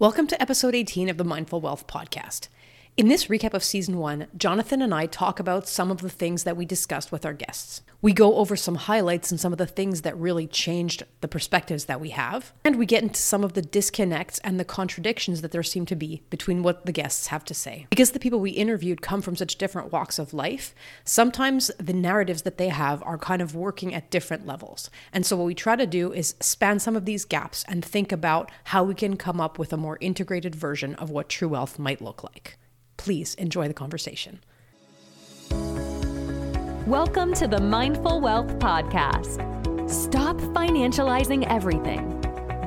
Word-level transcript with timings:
Welcome 0.00 0.28
to 0.28 0.40
episode 0.40 0.74
18 0.74 1.10
of 1.10 1.18
the 1.18 1.24
Mindful 1.24 1.60
Wealth 1.60 1.86
Podcast. 1.86 2.48
In 3.00 3.08
this 3.08 3.28
recap 3.28 3.54
of 3.54 3.64
season 3.64 3.96
one, 3.96 4.26
Jonathan 4.36 4.82
and 4.82 4.92
I 4.92 5.06
talk 5.06 5.40
about 5.40 5.66
some 5.66 5.90
of 5.90 6.02
the 6.02 6.10
things 6.10 6.44
that 6.44 6.58
we 6.58 6.66
discussed 6.66 7.10
with 7.10 7.24
our 7.24 7.32
guests. 7.32 7.80
We 8.02 8.12
go 8.12 8.36
over 8.36 8.56
some 8.56 8.74
highlights 8.74 9.30
and 9.30 9.40
some 9.40 9.52
of 9.52 9.58
the 9.58 9.66
things 9.66 10.02
that 10.02 10.18
really 10.18 10.46
changed 10.46 11.04
the 11.22 11.26
perspectives 11.26 11.86
that 11.86 11.98
we 11.98 12.10
have, 12.10 12.52
and 12.62 12.76
we 12.76 12.84
get 12.84 13.02
into 13.02 13.18
some 13.18 13.42
of 13.42 13.54
the 13.54 13.62
disconnects 13.62 14.38
and 14.40 14.60
the 14.60 14.66
contradictions 14.66 15.40
that 15.40 15.50
there 15.50 15.62
seem 15.62 15.86
to 15.86 15.96
be 15.96 16.20
between 16.28 16.62
what 16.62 16.84
the 16.84 16.92
guests 16.92 17.28
have 17.28 17.42
to 17.46 17.54
say. 17.54 17.86
Because 17.88 18.10
the 18.10 18.20
people 18.20 18.38
we 18.38 18.50
interviewed 18.50 19.00
come 19.00 19.22
from 19.22 19.34
such 19.34 19.56
different 19.56 19.90
walks 19.90 20.18
of 20.18 20.34
life, 20.34 20.74
sometimes 21.02 21.70
the 21.78 21.94
narratives 21.94 22.42
that 22.42 22.58
they 22.58 22.68
have 22.68 23.02
are 23.04 23.16
kind 23.16 23.40
of 23.40 23.54
working 23.54 23.94
at 23.94 24.10
different 24.10 24.46
levels. 24.46 24.90
And 25.10 25.24
so, 25.24 25.38
what 25.38 25.46
we 25.46 25.54
try 25.54 25.74
to 25.74 25.86
do 25.86 26.12
is 26.12 26.34
span 26.40 26.78
some 26.78 26.96
of 26.96 27.06
these 27.06 27.24
gaps 27.24 27.64
and 27.66 27.82
think 27.82 28.12
about 28.12 28.50
how 28.64 28.84
we 28.84 28.92
can 28.94 29.16
come 29.16 29.40
up 29.40 29.58
with 29.58 29.72
a 29.72 29.78
more 29.78 29.96
integrated 30.02 30.54
version 30.54 30.94
of 30.96 31.08
what 31.08 31.30
true 31.30 31.48
wealth 31.48 31.78
might 31.78 32.02
look 32.02 32.22
like. 32.22 32.58
Please 33.00 33.34
enjoy 33.36 33.66
the 33.66 33.72
conversation. 33.72 34.40
Welcome 36.86 37.32
to 37.32 37.48
the 37.48 37.58
Mindful 37.58 38.20
Wealth 38.20 38.58
Podcast. 38.58 39.40
Stop 39.88 40.36
financializing 40.36 41.46
everything. 41.48 42.20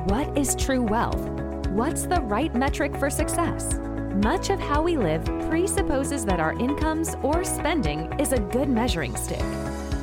What 0.06 0.36
is 0.36 0.56
true 0.56 0.82
wealth? 0.82 1.24
What's 1.68 2.08
the 2.08 2.20
right 2.20 2.52
metric 2.52 2.96
for 2.96 3.10
success? 3.10 3.78
Much 4.24 4.50
of 4.50 4.58
how 4.58 4.82
we 4.82 4.96
live 4.96 5.24
presupposes 5.48 6.24
that 6.24 6.40
our 6.40 6.58
incomes 6.58 7.14
or 7.22 7.44
spending 7.44 8.12
is 8.18 8.32
a 8.32 8.40
good 8.40 8.68
measuring 8.68 9.14
stick. 9.14 9.44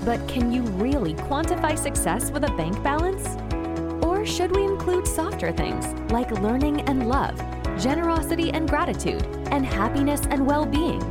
But 0.06 0.26
can 0.30 0.50
you 0.50 0.62
really 0.62 1.14
quantify 1.14 1.78
success 1.78 2.32
with 2.32 2.46
a 2.46 2.56
bank 2.56 2.82
balance? 2.82 3.36
Or 4.02 4.26
should 4.26 4.56
we 4.56 4.64
include 4.64 5.06
softer 5.08 5.52
things 5.52 5.88
like 6.10 6.32
learning 6.32 6.84
and 6.84 7.10
love, 7.10 7.38
generosity 7.82 8.52
and 8.52 8.70
gratitude, 8.70 9.26
and 9.50 9.66
happiness 9.66 10.22
and 10.30 10.46
well 10.46 10.66
being. 10.68 11.02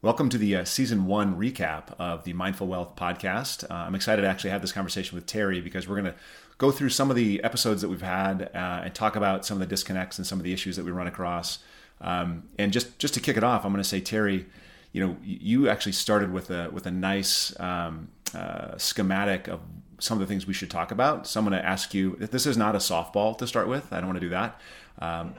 Welcome 0.00 0.30
to 0.30 0.38
the 0.38 0.56
uh, 0.56 0.64
season 0.64 1.04
one 1.06 1.36
recap 1.36 1.94
of 1.98 2.24
the 2.24 2.32
Mindful 2.32 2.66
Wealth 2.66 2.96
podcast. 2.96 3.70
Uh, 3.70 3.74
I'm 3.74 3.94
excited 3.94 4.22
to 4.22 4.28
actually 4.28 4.50
have 4.50 4.62
this 4.62 4.72
conversation 4.72 5.14
with 5.14 5.26
Terry 5.26 5.60
because 5.60 5.86
we're 5.86 6.00
going 6.00 6.12
to 6.12 6.18
go 6.56 6.70
through 6.70 6.90
some 6.90 7.10
of 7.10 7.16
the 7.16 7.42
episodes 7.44 7.82
that 7.82 7.88
we've 7.88 8.02
had 8.02 8.50
uh, 8.54 8.82
and 8.84 8.94
talk 8.94 9.16
about 9.16 9.44
some 9.44 9.56
of 9.56 9.60
the 9.60 9.66
disconnects 9.66 10.18
and 10.18 10.26
some 10.26 10.38
of 10.38 10.44
the 10.44 10.52
issues 10.52 10.76
that 10.76 10.84
we 10.84 10.90
run 10.90 11.06
across. 11.06 11.58
Um, 12.00 12.44
and 12.58 12.72
just 12.72 12.98
just 12.98 13.12
to 13.14 13.20
kick 13.20 13.36
it 13.36 13.44
off, 13.44 13.66
I'm 13.66 13.72
going 13.72 13.82
to 13.82 13.88
say, 13.88 14.00
Terry, 14.00 14.46
you 14.92 15.06
know, 15.06 15.16
you 15.22 15.68
actually 15.68 15.92
started 15.92 16.32
with 16.32 16.50
a 16.50 16.70
with 16.70 16.86
a 16.86 16.90
nice 16.90 17.58
um, 17.60 18.08
uh, 18.34 18.78
schematic 18.78 19.48
of 19.48 19.60
some 19.98 20.20
of 20.20 20.26
the 20.26 20.32
things 20.32 20.46
we 20.46 20.54
should 20.54 20.70
talk 20.70 20.90
about. 20.90 21.26
So 21.26 21.40
I'm 21.40 21.46
going 21.46 21.58
to 21.60 21.66
ask 21.66 21.94
you. 21.94 22.16
This 22.16 22.46
is 22.46 22.56
not 22.56 22.74
a 22.74 22.78
softball 22.78 23.36
to 23.38 23.46
start 23.46 23.68
with. 23.68 23.92
I 23.92 23.96
don't 23.96 24.06
want 24.06 24.16
to 24.16 24.26
do 24.26 24.30
that. 24.30 24.60
Um, 25.00 25.34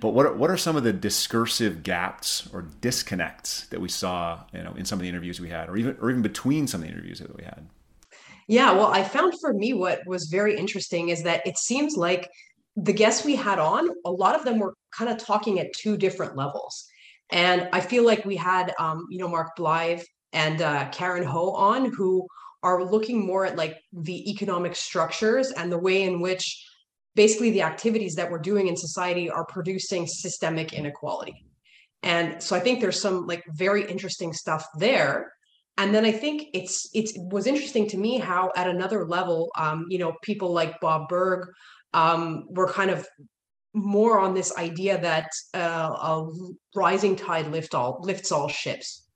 but 0.00 0.10
what 0.10 0.26
are, 0.26 0.32
what 0.32 0.50
are 0.50 0.56
some 0.56 0.76
of 0.76 0.84
the 0.84 0.92
discursive 0.92 1.82
gaps 1.82 2.48
or 2.52 2.62
disconnects 2.80 3.66
that 3.66 3.80
we 3.80 3.88
saw, 3.88 4.40
you 4.52 4.62
know, 4.62 4.74
in 4.74 4.84
some 4.84 4.98
of 4.98 5.02
the 5.02 5.08
interviews 5.08 5.40
we 5.40 5.48
had, 5.48 5.68
or 5.68 5.76
even 5.76 5.96
or 6.00 6.10
even 6.10 6.22
between 6.22 6.66
some 6.66 6.82
of 6.82 6.86
the 6.86 6.92
interviews 6.92 7.18
that 7.18 7.34
we 7.36 7.42
had? 7.42 7.66
Yeah, 8.46 8.72
well, 8.72 8.86
I 8.86 9.02
found 9.02 9.34
for 9.40 9.52
me 9.52 9.74
what 9.74 10.00
was 10.06 10.26
very 10.26 10.56
interesting 10.56 11.10
is 11.10 11.22
that 11.24 11.46
it 11.46 11.58
seems 11.58 11.96
like 11.96 12.30
the 12.76 12.92
guests 12.92 13.24
we 13.24 13.34
had 13.34 13.58
on, 13.58 13.90
a 14.04 14.10
lot 14.10 14.36
of 14.36 14.44
them 14.44 14.58
were 14.58 14.74
kind 14.96 15.10
of 15.10 15.18
talking 15.18 15.58
at 15.58 15.72
two 15.72 15.96
different 15.96 16.36
levels. 16.36 16.86
And 17.30 17.68
I 17.72 17.80
feel 17.80 18.06
like 18.06 18.24
we 18.24 18.36
had, 18.36 18.72
um, 18.78 19.06
you 19.10 19.18
know, 19.18 19.28
Mark 19.28 19.56
Blyth 19.58 20.04
and 20.32 20.62
uh, 20.62 20.88
Karen 20.90 21.24
Ho 21.24 21.50
on, 21.50 21.92
who 21.92 22.26
are 22.62 22.84
looking 22.84 23.24
more 23.24 23.44
at 23.46 23.56
like 23.56 23.80
the 23.92 24.30
economic 24.30 24.74
structures 24.74 25.52
and 25.52 25.70
the 25.70 25.78
way 25.78 26.02
in 26.02 26.20
which 26.20 26.64
basically 27.14 27.50
the 27.50 27.62
activities 27.62 28.14
that 28.14 28.30
we're 28.30 28.38
doing 28.38 28.68
in 28.68 28.76
society 28.76 29.30
are 29.30 29.44
producing 29.44 30.06
systemic 30.06 30.72
inequality. 30.72 31.44
And 32.02 32.42
so 32.42 32.54
I 32.54 32.60
think 32.60 32.80
there's 32.80 33.00
some 33.00 33.26
like 33.26 33.44
very 33.48 33.84
interesting 33.88 34.32
stuff 34.32 34.66
there. 34.78 35.32
And 35.76 35.94
then 35.94 36.04
I 36.04 36.12
think 36.12 36.48
it's 36.54 36.88
it 36.94 37.10
was 37.16 37.46
interesting 37.46 37.88
to 37.88 37.96
me 37.96 38.18
how 38.18 38.52
at 38.56 38.68
another 38.68 39.06
level, 39.06 39.50
um, 39.56 39.86
you 39.88 39.98
know, 39.98 40.14
people 40.22 40.52
like 40.52 40.80
Bob 40.80 41.08
Burg 41.08 41.48
um, 41.94 42.46
were 42.50 42.68
kind 42.68 42.90
of 42.90 43.06
more 43.74 44.18
on 44.18 44.34
this 44.34 44.56
idea 44.56 45.00
that 45.00 45.28
uh, 45.54 45.90
a 46.00 46.28
rising 46.74 47.14
tide 47.14 47.48
lift 47.48 47.74
all 47.74 48.00
lifts 48.02 48.32
all 48.32 48.48
ships 48.48 49.07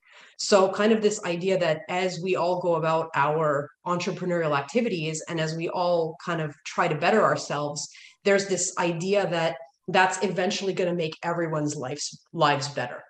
so, 0.45 0.73
kind 0.73 0.93
of 0.93 1.01
this 1.01 1.23
idea 1.23 1.57
that 1.59 1.83
as 1.89 2.19
we 2.21 2.35
all 2.35 2.61
go 2.61 2.75
about 2.75 3.11
our 3.15 3.71
entrepreneurial 3.87 4.59
activities 4.59 5.23
and 5.29 5.41
as 5.41 5.55
we 5.55 5.69
all 5.69 6.17
kind 6.27 6.41
of 6.41 6.53
try 6.67 6.89
to 6.89 6.97
better 6.97 7.23
ourselves, 7.23 7.89
there's 8.25 8.49
this 8.49 8.77
idea 8.77 9.31
that 9.31 9.55
that's 9.87 10.21
eventually 10.25 10.73
going 10.73 10.91
to 10.91 10.97
make 10.97 11.17
everyone's 11.23 11.77
lives 11.77 12.25
lives 12.33 12.67
better. 12.67 13.05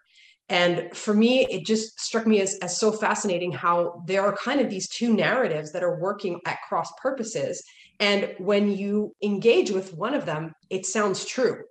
And 0.50 0.94
for 0.94 1.15
me, 1.15 1.47
it 1.47 1.65
just 1.65 1.98
struck 1.98 2.26
me 2.26 2.42
as, 2.42 2.59
as 2.59 2.78
so 2.78 2.92
fascinating 2.92 3.50
how 3.50 4.03
there 4.06 4.22
are 4.22 4.37
kind 4.37 4.60
of 4.60 4.69
these 4.69 4.91
two 4.91 5.15
narratives 5.15 5.72
that 5.72 5.82
are 5.82 5.98
working 5.98 6.38
at 6.44 6.60
cross 6.69 6.92
purposes. 7.00 7.65
And 7.98 8.34
when 8.37 8.71
you 8.71 9.15
engage 9.22 9.71
with 9.71 9.94
one 9.94 10.12
of 10.12 10.26
them, 10.26 10.53
it 10.69 10.84
sounds 10.84 11.25
true. 11.25 11.62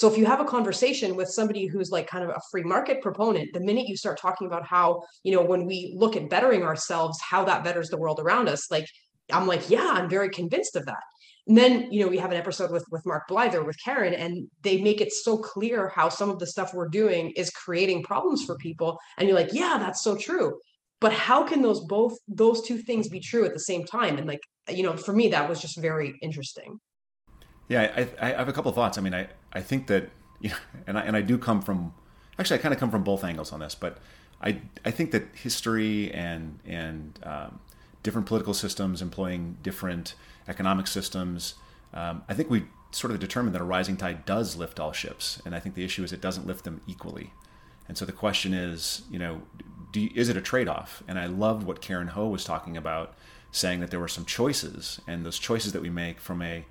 So 0.00 0.10
if 0.10 0.16
you 0.16 0.24
have 0.24 0.40
a 0.40 0.46
conversation 0.46 1.14
with 1.14 1.28
somebody 1.28 1.66
who's 1.66 1.90
like 1.90 2.06
kind 2.06 2.24
of 2.24 2.30
a 2.30 2.40
free 2.50 2.62
market 2.62 3.02
proponent, 3.02 3.52
the 3.52 3.60
minute 3.60 3.86
you 3.86 3.98
start 3.98 4.18
talking 4.18 4.46
about 4.46 4.66
how, 4.66 5.02
you 5.24 5.32
know, 5.36 5.42
when 5.42 5.66
we 5.66 5.92
look 5.94 6.16
at 6.16 6.30
bettering 6.30 6.62
ourselves, 6.62 7.20
how 7.20 7.44
that 7.44 7.64
betters 7.64 7.90
the 7.90 7.98
world 7.98 8.18
around 8.18 8.48
us, 8.48 8.70
like 8.70 8.86
I'm 9.30 9.46
like, 9.46 9.68
yeah, 9.68 9.90
I'm 9.92 10.08
very 10.08 10.30
convinced 10.30 10.74
of 10.74 10.86
that. 10.86 11.02
And 11.46 11.54
then, 11.54 11.92
you 11.92 12.02
know, 12.02 12.08
we 12.08 12.16
have 12.16 12.30
an 12.30 12.38
episode 12.38 12.70
with 12.70 12.86
with 12.90 13.04
Mark 13.04 13.28
Blyther 13.28 13.62
with 13.62 13.76
Karen, 13.84 14.14
and 14.14 14.48
they 14.62 14.80
make 14.80 15.02
it 15.02 15.12
so 15.12 15.36
clear 15.36 15.90
how 15.90 16.08
some 16.08 16.30
of 16.30 16.38
the 16.38 16.46
stuff 16.46 16.72
we're 16.72 16.88
doing 16.88 17.32
is 17.36 17.50
creating 17.50 18.02
problems 18.02 18.42
for 18.42 18.56
people. 18.56 18.98
And 19.18 19.28
you're 19.28 19.36
like, 19.36 19.52
yeah, 19.52 19.76
that's 19.78 20.02
so 20.02 20.16
true. 20.16 20.58
But 21.02 21.12
how 21.12 21.42
can 21.42 21.60
those 21.60 21.80
both 21.80 22.16
those 22.26 22.62
two 22.62 22.78
things 22.78 23.10
be 23.10 23.20
true 23.20 23.44
at 23.44 23.52
the 23.52 23.60
same 23.60 23.84
time? 23.84 24.16
And 24.16 24.26
like, 24.26 24.40
you 24.66 24.82
know, 24.82 24.96
for 24.96 25.12
me, 25.12 25.28
that 25.28 25.46
was 25.46 25.60
just 25.60 25.78
very 25.78 26.14
interesting. 26.22 26.80
Yeah, 27.68 27.82
I, 27.94 28.28
I 28.28 28.38
have 28.38 28.48
a 28.48 28.52
couple 28.54 28.70
of 28.70 28.74
thoughts. 28.74 28.96
I 28.96 29.02
mean, 29.02 29.14
I, 29.14 29.28
I 29.52 29.60
think 29.60 29.86
that, 29.88 30.10
you 30.40 30.50
know, 30.50 30.56
and 30.86 30.98
I, 30.98 31.02
and 31.02 31.16
I 31.16 31.22
do 31.22 31.38
come 31.38 31.60
from, 31.60 31.92
actually, 32.38 32.58
I 32.58 32.62
kind 32.62 32.74
of 32.74 32.80
come 32.80 32.90
from 32.90 33.04
both 33.04 33.24
angles 33.24 33.52
on 33.52 33.60
this, 33.60 33.74
but 33.74 33.98
I, 34.42 34.60
I 34.84 34.90
think 34.90 35.10
that 35.10 35.24
history 35.34 36.10
and, 36.12 36.58
and 36.64 37.18
um, 37.22 37.60
different 38.02 38.26
political 38.26 38.54
systems 38.54 39.02
employing 39.02 39.58
different 39.62 40.14
economic 40.48 40.86
systems, 40.86 41.54
um, 41.92 42.22
I 42.28 42.34
think 42.34 42.48
we 42.48 42.64
sort 42.92 43.12
of 43.12 43.20
determined 43.20 43.54
that 43.54 43.60
a 43.60 43.64
rising 43.64 43.96
tide 43.96 44.24
does 44.24 44.56
lift 44.56 44.80
all 44.80 44.92
ships. 44.92 45.40
And 45.44 45.54
I 45.54 45.60
think 45.60 45.74
the 45.74 45.84
issue 45.84 46.02
is 46.02 46.12
it 46.12 46.20
doesn't 46.20 46.46
lift 46.46 46.64
them 46.64 46.80
equally. 46.86 47.32
And 47.88 47.98
so 47.98 48.04
the 48.04 48.12
question 48.12 48.54
is, 48.54 49.02
you 49.10 49.18
know, 49.18 49.42
you, 49.94 50.10
is 50.14 50.28
it 50.28 50.36
a 50.36 50.40
trade 50.40 50.68
off? 50.68 51.02
And 51.08 51.18
I 51.18 51.26
loved 51.26 51.64
what 51.64 51.80
Karen 51.80 52.08
Ho 52.08 52.28
was 52.28 52.44
talking 52.44 52.76
about, 52.76 53.14
saying 53.52 53.80
that 53.80 53.90
there 53.90 54.00
were 54.00 54.08
some 54.08 54.24
choices, 54.24 55.00
and 55.06 55.26
those 55.26 55.38
choices 55.38 55.72
that 55.72 55.82
we 55.82 55.90
make 55.90 56.20
from 56.20 56.40
a 56.42 56.64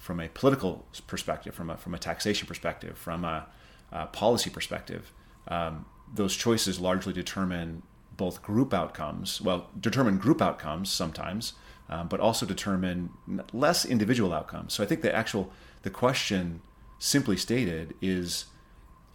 from 0.00 0.18
a 0.18 0.28
political 0.28 0.86
perspective, 1.06 1.54
from 1.54 1.68
a, 1.68 1.76
from 1.76 1.94
a 1.94 1.98
taxation 1.98 2.48
perspective, 2.48 2.96
from 2.96 3.24
a, 3.24 3.46
a 3.92 4.06
policy 4.06 4.48
perspective, 4.48 5.12
um, 5.48 5.84
those 6.12 6.34
choices 6.34 6.80
largely 6.80 7.12
determine 7.12 7.82
both 8.16 8.42
group 8.42 8.72
outcomes, 8.72 9.40
well, 9.42 9.68
determine 9.78 10.16
group 10.16 10.40
outcomes 10.40 10.90
sometimes, 10.90 11.52
um, 11.90 12.08
but 12.08 12.18
also 12.18 12.46
determine 12.46 13.10
less 13.52 13.84
individual 13.84 14.32
outcomes. 14.32 14.72
So 14.72 14.82
I 14.82 14.86
think 14.86 15.02
the 15.02 15.14
actual, 15.14 15.52
the 15.82 15.90
question 15.90 16.62
simply 16.98 17.36
stated 17.36 17.94
is, 18.00 18.46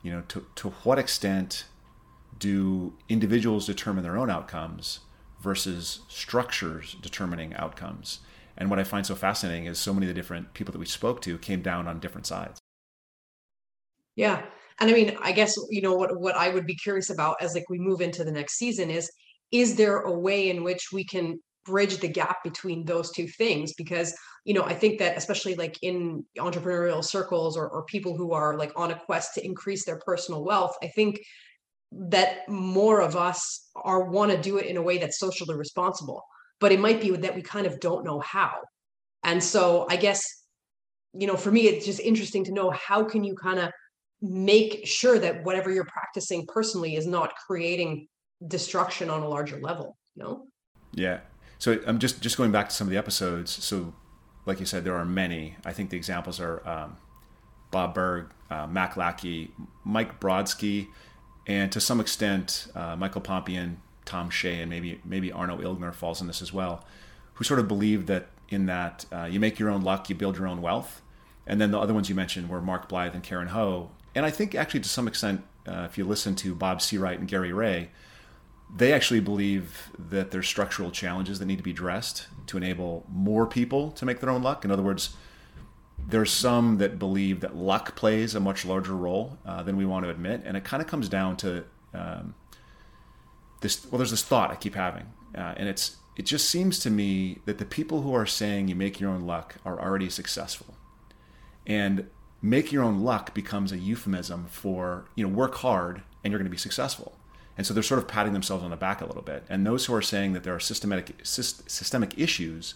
you 0.04 0.12
know, 0.12 0.22
to, 0.28 0.46
to 0.56 0.70
what 0.84 1.00
extent 1.00 1.66
do 2.38 2.94
individuals 3.10 3.66
determine 3.66 4.04
their 4.04 4.18
own 4.18 4.30
outcomes 4.30 5.00
versus 5.40 6.02
structures 6.10 6.96
determining 7.02 7.56
outcomes? 7.56 8.20
And 8.58 8.70
what 8.70 8.80
I 8.80 8.84
find 8.84 9.06
so 9.06 9.16
fascinating 9.16 9.66
is 9.66 9.78
so 9.78 9.94
many 9.94 10.06
of 10.06 10.10
the 10.10 10.20
different 10.20 10.54
people 10.54 10.72
that 10.72 10.80
we 10.80 10.86
spoke 10.86 11.22
to 11.22 11.38
came 11.38 11.62
down 11.62 11.88
on 11.88 12.00
different 12.00 12.28
sides. 12.28 12.60
Yeah. 14.16 14.44
And 14.80 14.90
I 14.90 14.94
mean, 14.94 15.18
I 15.22 15.32
guess, 15.32 15.56
you 15.70 15.82
know, 15.82 15.96
what, 15.96 16.20
what 16.20 16.36
I 16.36 16.50
would 16.50 16.66
be 16.66 16.76
curious 16.76 17.10
about 17.10 17.38
as 17.42 17.54
like 17.54 17.70
we 17.70 17.80
move 17.80 18.02
into 18.02 18.24
the 18.24 18.32
next 18.32 18.58
season 18.58 18.90
is, 18.90 19.10
is 19.52 19.76
there 19.76 20.02
a 20.02 20.18
way 20.18 20.50
in 20.50 20.64
which 20.64 20.90
we 20.92 21.06
can 21.06 21.40
bridge 21.66 21.98
the 21.98 22.08
gap 22.08 22.38
between 22.44 22.86
those 22.86 23.12
two 23.12 23.28
things? 23.28 23.74
Because, 23.78 24.14
you 24.46 24.54
know, 24.54 24.64
I 24.64 24.74
think 24.74 25.00
that 25.00 25.18
especially 25.18 25.56
like 25.56 25.78
in 25.82 26.24
entrepreneurial 26.38 27.04
circles 27.04 27.58
or, 27.58 27.70
or 27.70 27.86
people 27.86 28.16
who 28.18 28.34
are 28.34 28.58
like 28.58 28.72
on 28.76 28.92
a 28.92 29.00
quest 29.06 29.34
to 29.36 29.46
increase 29.46 29.86
their 29.86 30.00
personal 30.06 30.44
wealth, 30.44 30.76
I 30.84 30.88
think 30.88 31.20
that 31.92 32.48
more 32.50 33.02
of 33.02 33.16
us 33.16 33.70
are 33.76 34.10
want 34.10 34.32
to 34.32 34.38
do 34.38 34.58
it 34.58 34.66
in 34.66 34.78
a 34.78 34.82
way 34.82 34.98
that's 34.98 35.20
socially 35.20 35.56
responsible 35.56 36.24
but 36.60 36.72
it 36.72 36.80
might 36.80 37.02
be 37.02 37.12
that 37.12 37.36
we 37.36 37.42
kind 37.42 37.68
of 37.68 37.80
don't 37.80 38.06
know 38.06 38.20
how. 38.20 38.62
And 39.24 39.44
so 39.44 39.88
I 39.90 39.96
guess, 39.96 40.22
you 41.14 41.28
know, 41.28 41.36
for 41.36 41.52
me, 41.52 41.62
it's 41.68 41.86
just 41.86 42.00
interesting 42.00 42.44
to 42.46 42.54
know 42.54 42.70
how 42.72 43.04
can 43.04 43.24
you 43.24 43.36
kind 43.36 43.60
of 43.60 43.72
make 44.22 44.86
sure 44.86 45.20
that 45.20 45.44
whatever 45.44 45.72
you're 45.72 45.86
practicing 45.86 46.46
personally 46.48 46.96
is 46.96 47.08
not 47.08 47.34
creating 47.48 48.08
destruction 48.48 49.10
on 49.10 49.24
a 49.24 49.28
larger 49.28 49.60
level, 49.60 49.98
you 50.16 50.24
know? 50.24 50.48
Yeah. 50.94 51.20
So 51.58 51.80
I'm 51.88 52.00
just 52.00 52.22
just 52.22 52.38
going 52.38 52.52
back 52.52 52.70
to 52.70 52.76
some 52.76 52.88
of 52.88 52.92
the 52.92 52.98
episodes. 52.98 53.52
So 53.52 53.94
like 54.46 54.60
you 54.60 54.66
said, 54.66 54.84
there 54.84 54.96
are 54.96 55.06
many. 55.06 55.56
I 55.66 55.74
think 55.74 55.90
the 55.90 55.98
examples 55.98 56.40
are 56.40 56.68
um, 56.68 56.98
Bob 57.72 57.94
Burg, 57.94 58.32
uh, 58.50 58.68
Mac 58.68 58.96
Lackey, 58.96 59.52
Mike 59.84 60.20
Brodsky, 60.20 60.88
and 61.48 61.72
to 61.72 61.80
some 61.80 62.00
extent 62.00 62.68
uh, 62.76 62.96
Michael 62.96 63.22
Pompian, 63.22 63.78
Tom 64.06 64.30
Shea, 64.30 64.62
and 64.62 64.70
maybe 64.70 65.02
maybe 65.04 65.32
Arno 65.32 65.58
Ilgner 65.58 65.94
falls 65.94 66.22
in 66.22 66.28
this 66.28 66.42
as 66.42 66.54
well, 66.54 66.86
who 67.36 67.44
sort 67.44 67.60
of 67.60 67.68
believe 67.68 68.06
that 68.08 68.28
in 68.50 68.66
that 68.68 69.06
uh, 69.12 69.26
you 69.26 69.40
make 69.40 69.60
your 69.60 69.70
own 69.70 69.82
luck, 69.82 70.10
you 70.10 70.16
build 70.16 70.38
your 70.38 70.48
own 70.48 70.62
wealth. 70.62 71.02
And 71.48 71.62
then 71.62 71.72
the 71.72 71.80
other 71.80 71.94
ones 71.94 72.10
you 72.10 72.16
mentioned 72.16 72.50
were 72.50 72.62
Mark 72.62 72.90
Blyth 72.90 73.14
and 73.14 73.24
Karen 73.24 73.50
Ho. 73.50 73.92
And 74.16 74.26
I 74.26 74.32
think 74.32 74.56
actually 74.56 74.80
to 74.82 74.90
some 74.90 75.08
extent, 75.08 75.44
uh, 75.68 75.88
if 75.90 75.98
you 75.98 76.06
listen 76.06 76.36
to 76.36 76.56
Bob 76.56 76.80
Seawright 76.80 77.18
and 77.18 77.28
Gary 77.28 77.54
Ray, 77.54 77.90
they 78.76 78.94
actually 78.94 79.20
believe 79.20 79.92
that 79.98 80.32
there's 80.32 80.48
structural 80.48 80.92
challenges 80.92 81.40
that 81.40 81.46
need 81.46 81.58
to 81.58 81.64
be 81.64 81.72
addressed 81.72 82.28
to 82.48 82.58
enable 82.58 83.06
more 83.10 83.46
people 83.46 83.92
to 83.92 84.06
make 84.06 84.20
their 84.20 84.30
own 84.30 84.42
luck. 84.42 84.66
In 84.66 84.72
other 84.72 84.82
words, 84.82 85.16
there's 86.08 86.32
some 86.32 86.78
that 86.78 87.00
believe 87.00 87.42
that 87.42 87.56
luck 87.56 87.96
plays 87.96 88.36
a 88.36 88.40
much 88.40 88.66
larger 88.66 88.96
role 88.96 89.38
uh, 89.46 89.64
than 89.64 89.78
we 89.78 89.86
want 89.86 90.04
to 90.06 90.10
admit, 90.10 90.42
and 90.46 90.58
it 90.58 90.64
kind 90.64 90.82
of 90.82 90.88
comes 90.88 91.10
down 91.10 91.38
to 91.38 91.64
um, 91.94 92.36
this. 93.62 93.86
Well, 93.90 93.98
there's 93.98 94.12
this 94.12 94.24
thought 94.24 94.52
I 94.52 94.56
keep 94.56 94.76
having, 94.76 95.08
uh, 95.36 95.54
and 95.58 95.68
it's 95.68 95.98
it 96.16 96.26
just 96.26 96.50
seems 96.50 96.80
to 96.80 96.90
me 96.90 97.40
that 97.46 97.58
the 97.58 97.66
people 97.66 98.02
who 98.02 98.14
are 98.14 98.26
saying 98.26 98.68
you 98.68 98.76
make 98.76 99.00
your 99.00 99.10
own 99.10 99.22
luck 99.22 99.56
are 99.66 99.80
already 99.80 100.10
successful, 100.10 100.76
and 101.66 102.08
make 102.42 102.72
your 102.72 102.84
own 102.84 103.02
luck 103.04 103.34
becomes 103.34 103.72
a 103.72 103.78
euphemism 103.78 104.46
for 104.50 105.06
you 105.16 105.28
know 105.28 105.34
work 105.34 105.56
hard 105.56 106.04
and 106.24 106.32
you're 106.32 106.40
going 106.40 106.46
to 106.46 106.52
be 106.52 106.58
successful. 106.58 107.18
And 107.58 107.66
so 107.66 107.74
they're 107.74 107.84
sort 107.84 108.00
of 108.00 108.08
patting 108.08 108.34
themselves 108.34 108.64
on 108.64 108.72
the 108.72 108.76
back 108.76 109.00
a 109.00 109.06
little 109.06 109.22
bit. 109.22 109.46
And 109.50 109.66
those 109.66 109.86
who 109.86 109.94
are 109.94 110.02
saying 110.02 110.34
that 110.34 110.44
there 110.44 110.54
are 110.54 110.60
systematic 110.60 111.16
systemic 111.24 112.20
issues 112.20 112.76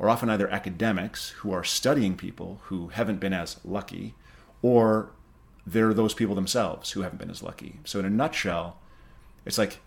are 0.00 0.08
often 0.08 0.28
either 0.28 0.48
academics 0.50 1.30
who 1.30 1.52
are 1.52 1.64
studying 1.64 2.16
people 2.16 2.60
who 2.64 2.88
haven't 2.88 3.20
been 3.20 3.32
as 3.32 3.58
lucky, 3.64 4.14
or 4.60 5.12
they're 5.66 5.94
those 5.94 6.14
people 6.14 6.34
themselves 6.34 6.90
who 6.90 7.02
haven't 7.02 7.18
been 7.18 7.30
as 7.30 7.42
lucky. 7.42 7.80
So 7.84 7.98
in 8.00 8.04
a 8.04 8.10
nutshell, 8.10 8.78
it's 9.46 9.56
like 9.56 9.78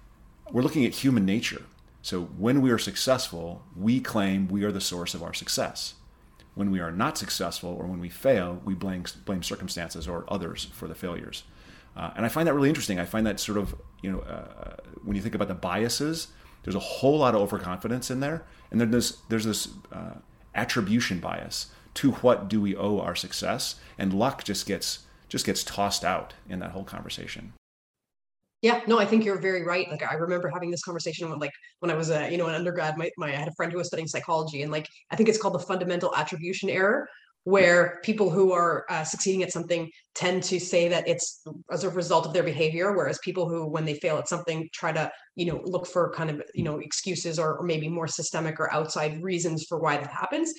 we're 0.51 0.61
looking 0.61 0.85
at 0.85 0.95
human 0.95 1.25
nature. 1.25 1.63
So 2.01 2.23
when 2.37 2.61
we 2.61 2.71
are 2.71 2.77
successful, 2.77 3.63
we 3.75 3.99
claim 3.99 4.47
we 4.47 4.63
are 4.63 4.71
the 4.71 4.81
source 4.81 5.13
of 5.13 5.23
our 5.23 5.33
success. 5.33 5.95
When 6.55 6.71
we 6.71 6.79
are 6.79 6.91
not 6.91 7.17
successful 7.17 7.75
or 7.79 7.85
when 7.85 7.99
we 7.99 8.09
fail, 8.09 8.61
we 8.63 8.73
blame 8.73 9.03
blame 9.25 9.43
circumstances 9.43 10.07
or 10.07 10.25
others 10.27 10.65
for 10.73 10.87
the 10.87 10.95
failures. 10.95 11.43
Uh, 11.95 12.11
and 12.15 12.25
I 12.25 12.29
find 12.29 12.47
that 12.47 12.53
really 12.53 12.69
interesting. 12.69 12.99
I 12.99 13.05
find 13.05 13.25
that 13.25 13.39
sort 13.39 13.57
of, 13.57 13.75
you 14.01 14.11
know, 14.11 14.19
uh, 14.19 14.75
when 15.03 15.15
you 15.15 15.21
think 15.21 15.35
about 15.35 15.47
the 15.47 15.55
biases, 15.55 16.27
there's 16.63 16.75
a 16.75 16.79
whole 16.79 17.17
lot 17.19 17.33
of 17.33 17.41
overconfidence 17.41 18.11
in 18.11 18.19
there. 18.19 18.43
And 18.71 18.79
then 18.79 18.91
there's, 18.91 19.17
there's 19.29 19.45
this 19.45 19.69
uh, 19.91 20.15
attribution 20.53 21.19
bias 21.19 21.67
to 21.95 22.11
what 22.11 22.47
do 22.47 22.61
we 22.61 22.75
owe 22.75 22.99
our 22.99 23.15
success. 23.15 23.75
And 23.97 24.13
luck 24.13 24.43
just 24.43 24.67
gets, 24.67 24.99
just 25.27 25.45
gets 25.45 25.63
tossed 25.63 26.03
out 26.03 26.35
in 26.47 26.59
that 26.59 26.71
whole 26.71 26.83
conversation. 26.83 27.53
Yeah, 28.61 28.81
no, 28.87 28.97
I 28.97 29.05
think 29.05 29.23
you're 29.23 29.39
very 29.39 29.63
right. 29.63 29.87
Like 29.89 30.03
I 30.03 30.15
remember 30.15 30.49
having 30.49 30.71
this 30.71 30.83
conversation 30.83 31.29
when 31.29 31.39
like 31.39 31.53
when 31.79 31.91
I 31.91 31.93
was 31.93 32.09
a, 32.09 32.29
you 32.29 32.37
know, 32.37 32.47
an 32.47 32.55
undergrad, 32.55 32.97
my, 32.97 33.09
my 33.17 33.27
I 33.27 33.35
had 33.35 33.47
a 33.47 33.53
friend 33.53 33.71
who 33.71 33.77
was 33.77 33.87
studying 33.87 34.07
psychology 34.07 34.63
and 34.63 34.71
like 34.71 34.87
I 35.11 35.15
think 35.15 35.29
it's 35.29 35.37
called 35.37 35.53
the 35.53 35.59
fundamental 35.59 36.15
attribution 36.15 36.69
error, 36.69 37.07
where 37.43 37.99
people 38.03 38.29
who 38.29 38.51
are 38.51 38.85
uh, 38.89 39.03
succeeding 39.05 39.41
at 39.41 39.53
something 39.53 39.89
tend 40.15 40.43
to 40.43 40.59
say 40.59 40.89
that 40.89 41.07
it's 41.07 41.43
as 41.71 41.85
a 41.85 41.89
result 41.89 42.25
of 42.25 42.33
their 42.33 42.43
behavior 42.43 42.91
whereas 42.91 43.19
people 43.19 43.47
who 43.47 43.65
when 43.65 43.85
they 43.85 43.93
fail 43.93 44.17
at 44.17 44.27
something 44.27 44.67
try 44.73 44.91
to 44.91 45.09
you 45.35 45.45
know 45.45 45.61
look 45.63 45.87
for 45.87 46.11
kind 46.11 46.29
of 46.29 46.41
you 46.53 46.63
know 46.65 46.79
excuses 46.79 47.39
or, 47.39 47.55
or 47.57 47.63
maybe 47.63 47.87
more 47.87 48.05
systemic 48.07 48.59
or 48.59 48.69
outside 48.73 49.23
reasons 49.23 49.63
for 49.69 49.79
why 49.79 49.95
that 49.95 50.11
happens 50.11 50.53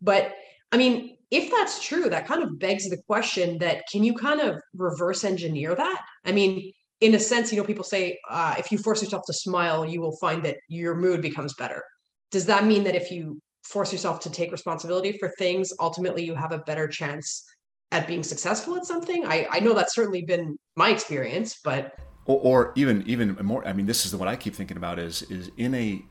but 0.00 0.32
i 0.72 0.76
mean 0.76 1.16
if 1.30 1.48
that's 1.48 1.80
true 1.80 2.08
that 2.10 2.26
kind 2.26 2.42
of 2.42 2.58
begs 2.58 2.90
the 2.90 3.00
question 3.06 3.56
that 3.58 3.84
can 3.92 4.02
you 4.02 4.12
kind 4.12 4.40
of 4.40 4.60
reverse 4.74 5.22
engineer 5.22 5.76
that 5.76 6.00
i 6.24 6.32
mean 6.32 6.72
in 7.02 7.14
a 7.14 7.18
sense 7.18 7.52
you 7.52 7.58
know 7.58 7.64
people 7.64 7.84
say 7.84 8.18
uh, 8.30 8.54
if 8.58 8.72
you 8.72 8.78
force 8.78 9.02
yourself 9.02 9.22
to 9.26 9.32
smile 9.32 9.84
you 9.84 10.00
will 10.00 10.16
find 10.16 10.42
that 10.42 10.56
your 10.68 10.94
mood 10.94 11.20
becomes 11.20 11.52
better 11.54 11.82
does 12.30 12.46
that 12.46 12.64
mean 12.64 12.82
that 12.84 12.94
if 12.94 13.10
you 13.10 13.40
force 13.64 13.92
yourself 13.92 14.20
to 14.20 14.30
take 14.30 14.50
responsibility 14.52 15.12
for 15.12 15.28
things, 15.38 15.72
ultimately 15.80 16.24
you 16.24 16.34
have 16.34 16.52
a 16.52 16.58
better 16.58 16.88
chance 16.88 17.44
at 17.92 18.06
being 18.06 18.22
successful 18.22 18.76
at 18.76 18.84
something. 18.84 19.24
I, 19.26 19.46
I 19.50 19.60
know 19.60 19.74
that's 19.74 19.94
certainly 19.94 20.22
been 20.22 20.58
my 20.76 20.90
experience, 20.90 21.60
but 21.62 21.94
or, 22.24 22.40
or 22.40 22.72
even 22.76 23.04
even 23.06 23.36
more. 23.42 23.66
I 23.66 23.72
mean, 23.72 23.86
this 23.86 24.06
is 24.06 24.14
what 24.16 24.28
I 24.28 24.36
keep 24.36 24.54
thinking 24.54 24.76
about 24.76 24.98
is 24.98 25.22
is 25.22 25.50
in 25.56 25.74
a 25.74 26.04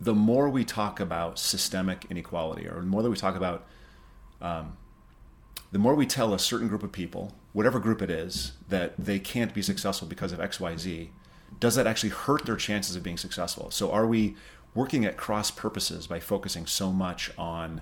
the 0.00 0.14
more 0.14 0.48
we 0.48 0.64
talk 0.64 1.00
about 1.00 1.38
systemic 1.38 2.06
inequality, 2.10 2.66
or 2.66 2.80
the 2.80 2.86
more 2.86 3.02
that 3.02 3.10
we 3.10 3.16
talk 3.16 3.36
about, 3.36 3.66
um, 4.40 4.76
the 5.72 5.78
more 5.78 5.94
we 5.94 6.06
tell 6.06 6.34
a 6.34 6.38
certain 6.38 6.68
group 6.68 6.82
of 6.82 6.92
people, 6.92 7.32
whatever 7.54 7.78
group 7.78 8.02
it 8.02 8.10
is, 8.10 8.52
that 8.68 8.92
they 8.98 9.18
can't 9.18 9.54
be 9.54 9.62
successful 9.62 10.06
because 10.06 10.32
of 10.32 10.40
X, 10.40 10.60
Y, 10.60 10.76
Z. 10.76 11.10
Does 11.58 11.76
that 11.76 11.86
actually 11.86 12.10
hurt 12.10 12.44
their 12.44 12.56
chances 12.56 12.96
of 12.96 13.02
being 13.02 13.16
successful? 13.16 13.70
So, 13.70 13.90
are 13.90 14.06
we 14.06 14.36
working 14.74 15.06
at 15.06 15.16
cross 15.16 15.50
purposes 15.50 16.06
by 16.06 16.20
focusing 16.20 16.66
so 16.66 16.92
much 16.92 17.30
on 17.38 17.80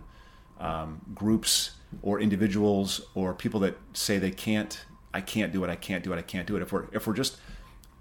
um, 0.61 1.01
groups 1.15 1.73
or 2.03 2.21
individuals 2.21 3.01
or 3.15 3.35
people 3.35 3.61
that 3.61 3.77
say 3.93 4.19
they 4.19 4.31
can't 4.31 4.85
i 5.13 5.21
can't 5.21 5.53
do 5.53 5.63
it 5.65 5.69
i 5.69 5.77
can't 5.77 6.03
do 6.05 6.13
it 6.13 6.19
i 6.19 6.23
can't 6.23 6.47
do 6.47 6.57
it 6.57 6.63
if 6.63 6.73
we're 6.73 6.87
if 6.93 7.07
we're 7.07 7.13
just 7.13 7.37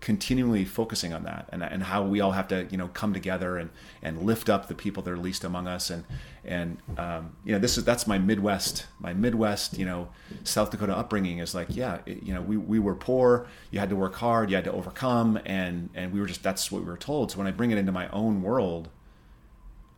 continually 0.01 0.65
focusing 0.65 1.13
on 1.13 1.24
that 1.24 1.48
and, 1.51 1.63
and 1.63 1.83
how 1.83 2.03
we 2.03 2.19
all 2.19 2.31
have 2.31 2.48
to 2.48 2.68
you 2.71 2.77
know 2.77 2.88
come 2.89 3.13
together 3.13 3.57
and 3.57 3.69
and 4.01 4.24
lift 4.24 4.50
up 4.50 4.68
the 4.68 4.74
people 4.74 5.01
that 5.03 5.12
are 5.12 5.18
least 5.18 5.44
among 5.44 5.68
us. 5.68 5.89
And 5.89 6.03
and 6.44 6.77
um, 6.98 7.36
you 7.45 7.53
know 7.53 7.59
this 7.59 7.77
is 7.77 7.86
that's 7.86 8.07
my 8.07 8.18
midwest 8.18 8.88
my 9.00 9.13
midwest 9.13 9.77
you 9.77 9.86
know 9.86 10.09
south 10.44 10.71
dakota 10.71 10.98
upbringing 10.98 11.38
is 11.38 11.53
like 11.53 11.68
yeah 11.69 12.00
it, 12.07 12.24
you 12.24 12.33
know 12.33 12.42
we, 12.42 12.57
we 12.57 12.80
were 12.80 12.95
poor 12.95 13.48
you 13.69 13.80
had 13.80 13.89
to 13.89 13.95
work 13.95 14.15
hard 14.15 14.50
you 14.50 14.56
had 14.56 14.65
to 14.65 14.71
overcome. 14.74 15.39
And 15.45 15.89
and 15.94 16.12
we 16.12 16.19
were 16.19 16.25
just 16.25 16.44
that's 16.44 16.71
what 16.71 16.81
we 16.81 16.88
were 16.88 16.98
told. 16.98 17.31
So 17.31 17.38
when 17.38 17.48
i 17.48 17.51
bring 17.51 17.71
it 17.71 17.77
into 17.77 17.92
my 17.92 18.09
own 18.09 18.42
world 18.42 18.89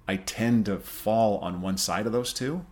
i 0.07 0.17
tend 0.17 0.65
to 0.65 0.79
fall 0.79 1.37
on 1.37 1.61
one 1.61 1.77
side 1.77 2.05
of 2.05 2.11
those 2.11 2.33
two. 2.33 2.65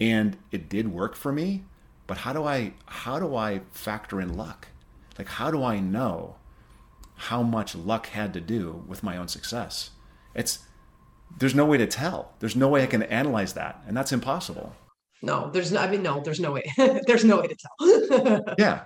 And 0.00 0.36
it 0.50 0.68
did 0.68 0.88
work 0.88 1.14
for 1.14 1.32
me 1.32 1.62
but 2.06 2.18
how 2.18 2.32
do 2.32 2.44
i 2.44 2.72
how 2.86 3.18
do 3.18 3.36
i 3.36 3.60
factor 3.70 4.20
in 4.20 4.36
luck? 4.36 4.68
Like 5.16 5.28
how 5.28 5.52
do 5.52 5.62
i 5.62 5.78
know 5.78 6.36
how 7.14 7.42
much 7.42 7.74
luck 7.74 8.08
had 8.08 8.32
to 8.34 8.40
do 8.40 8.84
with 8.86 9.02
my 9.02 9.16
own 9.16 9.28
success. 9.28 9.90
It's 10.34 10.60
there's 11.38 11.54
no 11.54 11.64
way 11.64 11.78
to 11.78 11.86
tell. 11.86 12.32
There's 12.40 12.56
no 12.56 12.68
way 12.68 12.82
I 12.82 12.86
can 12.86 13.02
analyze 13.04 13.54
that, 13.54 13.82
and 13.86 13.96
that's 13.96 14.12
impossible. 14.12 14.74
No, 15.22 15.50
there's 15.50 15.72
no. 15.72 15.80
I 15.80 15.90
mean, 15.90 16.02
no, 16.02 16.20
there's 16.20 16.40
no 16.40 16.52
way. 16.52 16.64
there's 17.06 17.24
no 17.24 17.40
way 17.40 17.48
to 17.48 17.56
tell. 17.56 18.54
yeah, 18.58 18.84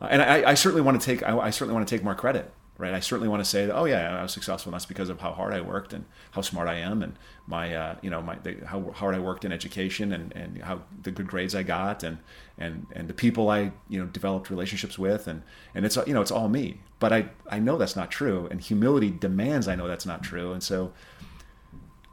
and 0.00 0.22
I, 0.22 0.50
I, 0.50 0.54
certainly 0.54 0.82
want 0.82 1.00
to 1.00 1.04
take. 1.04 1.22
I, 1.22 1.36
I 1.36 1.50
certainly 1.50 1.74
want 1.74 1.88
to 1.88 1.94
take 1.94 2.04
more 2.04 2.14
credit 2.14 2.52
right? 2.82 2.94
I 2.94 3.00
certainly 3.00 3.28
want 3.28 3.42
to 3.44 3.48
say 3.48 3.66
that, 3.66 3.76
oh 3.76 3.84
yeah, 3.84 4.18
I 4.18 4.22
was 4.22 4.32
successful. 4.32 4.70
And 4.70 4.74
that's 4.74 4.86
because 4.86 5.08
of 5.08 5.20
how 5.20 5.32
hard 5.32 5.52
I 5.52 5.60
worked 5.60 5.92
and 5.92 6.04
how 6.32 6.40
smart 6.40 6.68
I 6.68 6.74
am, 6.76 7.02
and 7.02 7.16
my, 7.46 7.74
uh, 7.74 7.96
you 8.02 8.10
know, 8.10 8.20
my 8.20 8.36
the, 8.42 8.56
how 8.66 8.90
hard 8.90 9.14
I 9.14 9.20
worked 9.20 9.44
in 9.44 9.52
education 9.52 10.12
and, 10.12 10.32
and 10.34 10.60
how 10.62 10.82
the 11.02 11.12
good 11.12 11.28
grades 11.28 11.54
I 11.54 11.62
got, 11.62 12.02
and 12.02 12.18
and 12.62 12.86
and 12.92 13.08
the 13.08 13.14
people 13.14 13.50
I 13.50 13.72
you 13.88 13.98
know 14.00 14.06
developed 14.06 14.48
relationships 14.48 14.98
with, 14.98 15.26
and 15.26 15.42
and 15.74 15.84
it's 15.84 15.96
you 16.06 16.14
know 16.14 16.22
it's 16.22 16.30
all 16.30 16.48
me. 16.48 16.80
But 17.00 17.12
I 17.12 17.28
I 17.50 17.58
know 17.58 17.76
that's 17.76 17.96
not 17.96 18.10
true, 18.10 18.48
and 18.50 18.60
humility 18.60 19.10
demands 19.10 19.68
I 19.68 19.74
know 19.74 19.88
that's 19.88 20.06
not 20.06 20.22
true, 20.22 20.52
and 20.52 20.62
so 20.62 20.92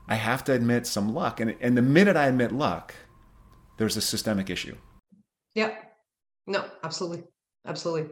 I 0.07 0.15
have 0.15 0.43
to 0.45 0.53
admit 0.53 0.87
some 0.87 1.13
luck, 1.13 1.39
and 1.39 1.55
and 1.61 1.77
the 1.77 1.81
minute 1.81 2.17
I 2.17 2.27
admit 2.27 2.51
luck, 2.51 2.95
there's 3.77 3.95
a 3.95 4.01
systemic 4.01 4.49
issue. 4.49 4.75
Yeah. 5.53 5.75
No, 6.47 6.65
absolutely, 6.83 7.23
absolutely. 7.67 8.09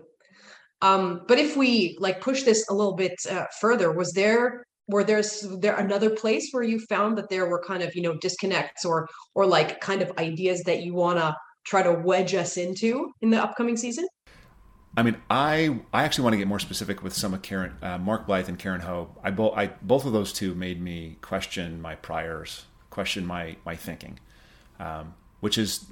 Um, 0.84 1.24
but 1.28 1.40
if 1.40 1.58
we 1.58 1.98
like 2.00 2.22
push 2.22 2.44
this 2.44 2.70
a 2.70 2.74
little 2.74 2.96
bit 2.96 3.16
uh, 3.32 3.46
further, 3.60 3.92
was 3.92 4.14
there 4.14 4.64
were 4.88 5.04
there's 5.04 5.42
there 5.60 5.76
another 5.76 6.12
place 6.12 6.50
where 6.52 6.64
you 6.64 6.80
found 6.88 7.18
that 7.18 7.30
there 7.30 7.48
were 7.48 7.64
kind 7.64 7.82
of 7.82 7.96
you 7.96 8.04
know 8.04 8.16
disconnects 8.18 8.86
or 8.86 9.08
or 9.34 9.46
like 9.48 9.82
kind 9.82 10.04
of 10.04 10.12
ideas 10.20 10.62
that 10.64 10.84
you 10.84 10.94
want 10.94 11.18
to 11.18 11.36
try 11.68 11.84
to 11.84 11.92
wedge 11.92 12.34
us 12.34 12.58
into 12.58 13.12
in 13.22 13.30
the 13.30 13.42
upcoming 13.42 13.78
season? 13.78 14.08
I 14.96 15.04
mean, 15.04 15.18
I 15.30 15.80
I 15.94 16.04
actually 16.04 16.24
want 16.24 16.34
to 16.34 16.38
get 16.38 16.48
more 16.48 16.60
specific 16.60 17.04
with 17.04 17.14
some 17.14 17.34
of 17.34 17.44
Karen, 17.44 17.78
uh, 17.84 18.00
Mark 18.00 18.26
Blyth 18.26 18.48
and 18.48 18.58
Karen 18.58 18.82
Ho. 18.82 19.10
I 19.24 19.30
both 19.30 19.56
I 19.56 19.68
both 19.82 20.06
of 20.06 20.14
those 20.14 20.34
two 20.34 20.56
made 20.56 20.82
me 20.82 21.18
question 21.22 21.80
my 21.82 21.96
priors, 21.96 22.66
question 22.90 23.26
my 23.26 23.58
my 23.64 23.76
thinking, 23.76 24.20
um, 24.80 25.14
which 25.40 25.58
is 25.58 25.92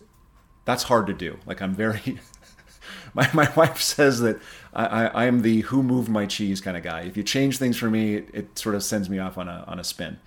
that's 0.64 0.84
hard 0.84 1.06
to 1.08 1.14
do. 1.14 1.38
Like 1.46 1.62
I'm 1.62 1.76
very 1.76 2.20
my, 3.14 3.30
my 3.34 3.52
wife 3.56 3.80
says 3.80 4.22
that 4.22 4.40
I, 4.74 5.08
I, 5.08 5.26
am 5.26 5.42
the 5.42 5.62
who 5.62 5.84
moved 5.84 6.10
my 6.10 6.26
cheese 6.26 6.60
kind 6.60 6.76
of 6.76 6.84
guy. 6.84 7.02
If 7.02 7.16
you 7.16 7.24
change 7.24 7.58
things 7.58 7.78
for 7.78 7.90
me, 7.90 8.16
it, 8.16 8.30
it 8.34 8.60
sort 8.60 8.76
of 8.76 8.84
sends 8.84 9.10
me 9.10 9.20
off 9.20 9.38
on 9.38 9.48
a, 9.48 9.64
on 9.68 9.80
a 9.80 9.84
spin. 9.84 10.20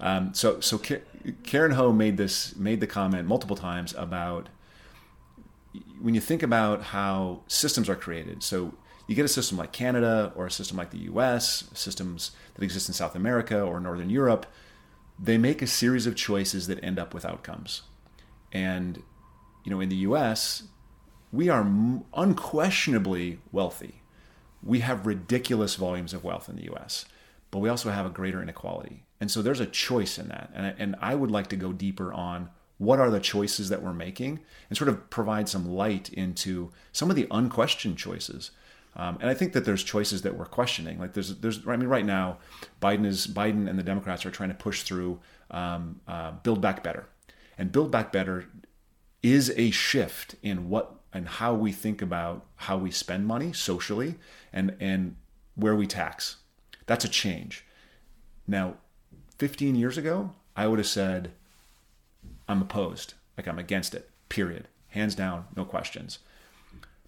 Um, 0.00 0.34
so 0.34 0.58
so 0.60 0.80
Karen 1.44 1.72
Ho 1.72 1.92
made 1.92 2.16
this 2.16 2.56
made 2.56 2.80
the 2.80 2.86
comment 2.86 3.28
multiple 3.28 3.56
times 3.56 3.94
about 3.96 4.48
when 6.00 6.14
you 6.14 6.20
think 6.20 6.42
about 6.42 6.82
how 6.82 7.40
systems 7.46 7.88
are 7.88 7.96
created. 7.96 8.42
So 8.42 8.74
you 9.06 9.14
get 9.14 9.24
a 9.24 9.28
system 9.28 9.58
like 9.58 9.72
Canada 9.72 10.32
or 10.34 10.46
a 10.46 10.50
system 10.50 10.76
like 10.76 10.90
the 10.90 10.98
U.S., 10.98 11.64
systems 11.74 12.30
that 12.54 12.64
exist 12.64 12.88
in 12.88 12.94
South 12.94 13.14
America 13.14 13.60
or 13.60 13.80
Northern 13.80 14.10
Europe. 14.10 14.46
they 15.18 15.38
make 15.38 15.62
a 15.62 15.66
series 15.66 16.06
of 16.06 16.16
choices 16.16 16.66
that 16.66 16.82
end 16.82 16.98
up 16.98 17.14
with 17.14 17.24
outcomes. 17.24 17.82
And, 18.52 19.02
you 19.64 19.70
know, 19.70 19.80
in 19.80 19.88
the 19.88 19.96
US, 20.08 20.64
we 21.32 21.48
are 21.48 21.66
unquestionably 22.14 23.38
wealthy. 23.52 24.02
We 24.62 24.80
have 24.80 25.06
ridiculous 25.06 25.76
volumes 25.76 26.14
of 26.14 26.24
wealth 26.24 26.48
in 26.48 26.56
the 26.56 26.72
US, 26.74 27.04
but 27.50 27.60
we 27.60 27.68
also 27.68 27.90
have 27.90 28.06
a 28.06 28.10
greater 28.10 28.42
inequality. 28.42 29.04
And 29.20 29.30
so 29.30 29.42
there's 29.42 29.60
a 29.60 29.66
choice 29.66 30.18
in 30.18 30.28
that. 30.28 30.50
And 30.54 30.66
I, 30.66 30.74
and 30.78 30.96
I 31.00 31.14
would 31.14 31.30
like 31.30 31.48
to 31.48 31.56
go 31.56 31.72
deeper 31.72 32.12
on 32.12 32.50
what 32.84 32.98
are 32.98 33.10
the 33.10 33.20
choices 33.20 33.68
that 33.68 33.82
we're 33.82 33.92
making 33.92 34.40
and 34.68 34.76
sort 34.76 34.88
of 34.88 35.10
provide 35.10 35.48
some 35.48 35.68
light 35.68 36.12
into 36.12 36.70
some 36.92 37.10
of 37.10 37.16
the 37.16 37.26
unquestioned 37.30 37.98
choices. 37.98 38.50
Um, 38.96 39.18
and 39.20 39.28
I 39.28 39.34
think 39.34 39.52
that 39.54 39.64
there's 39.64 39.82
choices 39.82 40.22
that 40.22 40.36
we're 40.36 40.44
questioning. 40.44 40.98
Like 40.98 41.14
there's, 41.14 41.36
there's, 41.36 41.66
I 41.66 41.76
mean, 41.76 41.88
right 41.88 42.04
now, 42.04 42.38
Biden 42.80 43.04
is 43.04 43.26
Biden 43.26 43.68
and 43.68 43.78
the 43.78 43.82
Democrats 43.82 44.24
are 44.24 44.30
trying 44.30 44.50
to 44.50 44.54
push 44.54 44.82
through 44.82 45.20
um, 45.50 46.00
uh, 46.06 46.32
Build 46.42 46.60
Back 46.60 46.82
Better, 46.82 47.06
and 47.58 47.72
Build 47.72 47.90
Back 47.90 48.12
Better 48.12 48.46
is 49.22 49.52
a 49.56 49.70
shift 49.70 50.36
in 50.42 50.68
what 50.68 50.96
and 51.12 51.28
how 51.28 51.54
we 51.54 51.72
think 51.72 52.02
about 52.02 52.44
how 52.56 52.76
we 52.76 52.90
spend 52.90 53.26
money 53.26 53.52
socially 53.52 54.16
and 54.52 54.76
and 54.80 55.16
where 55.54 55.74
we 55.74 55.86
tax. 55.86 56.36
That's 56.86 57.04
a 57.04 57.08
change. 57.08 57.64
Now, 58.46 58.76
15 59.38 59.74
years 59.74 59.96
ago, 59.96 60.32
I 60.56 60.66
would 60.66 60.78
have 60.78 60.86
said, 60.86 61.32
I'm 62.48 62.62
opposed, 62.62 63.14
like 63.36 63.46
I'm 63.46 63.58
against 63.58 63.94
it. 63.94 64.10
Period. 64.28 64.68
Hands 64.88 65.14
down, 65.14 65.46
no 65.56 65.64
questions 65.64 66.18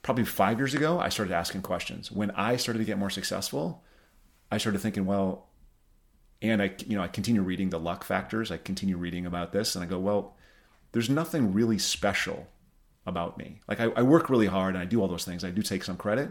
probably 0.06 0.24
five 0.24 0.56
years 0.56 0.72
ago, 0.72 1.00
I 1.00 1.08
started 1.08 1.34
asking 1.34 1.62
questions. 1.62 2.12
When 2.12 2.30
I 2.30 2.58
started 2.58 2.78
to 2.78 2.84
get 2.84 2.96
more 2.96 3.10
successful, 3.10 3.82
I 4.52 4.56
started 4.56 4.78
thinking, 4.78 5.04
well, 5.04 5.48
and 6.40 6.62
I, 6.62 6.76
you 6.86 6.96
know, 6.96 7.02
I 7.02 7.08
continue 7.08 7.42
reading 7.42 7.70
the 7.70 7.80
luck 7.80 8.04
factors. 8.04 8.52
I 8.52 8.56
continue 8.56 8.96
reading 8.96 9.26
about 9.26 9.50
this, 9.50 9.74
and 9.74 9.82
I 9.82 9.88
go, 9.88 9.98
well, 9.98 10.36
there's 10.92 11.10
nothing 11.10 11.52
really 11.52 11.76
special 11.78 12.46
about 13.04 13.36
me. 13.36 13.62
Like 13.66 13.80
I, 13.80 13.86
I 13.96 14.02
work 14.02 14.30
really 14.30 14.46
hard 14.46 14.76
and 14.76 14.82
I 14.82 14.86
do 14.86 15.02
all 15.02 15.08
those 15.08 15.24
things. 15.24 15.42
I 15.42 15.50
do 15.50 15.60
take 15.60 15.82
some 15.82 15.96
credit, 15.96 16.30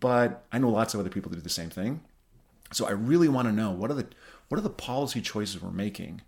but 0.00 0.46
I 0.50 0.56
know 0.56 0.70
lots 0.70 0.94
of 0.94 1.00
other 1.00 1.10
people 1.10 1.28
that 1.30 1.36
do 1.36 1.42
the 1.42 1.50
same 1.50 1.68
thing. 1.68 2.00
So 2.72 2.86
I 2.86 2.92
really 2.92 3.28
want 3.28 3.46
to 3.46 3.52
know 3.52 3.72
what 3.72 3.90
are 3.90 3.94
the 3.94 4.06
what 4.48 4.56
are 4.56 4.62
the 4.62 4.70
policy 4.70 5.20
choices 5.20 5.60
we're 5.60 5.70
making 5.70 6.22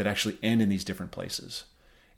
that 0.00 0.06
actually 0.06 0.38
end 0.42 0.62
in 0.62 0.70
these 0.70 0.82
different 0.82 1.12
places. 1.12 1.64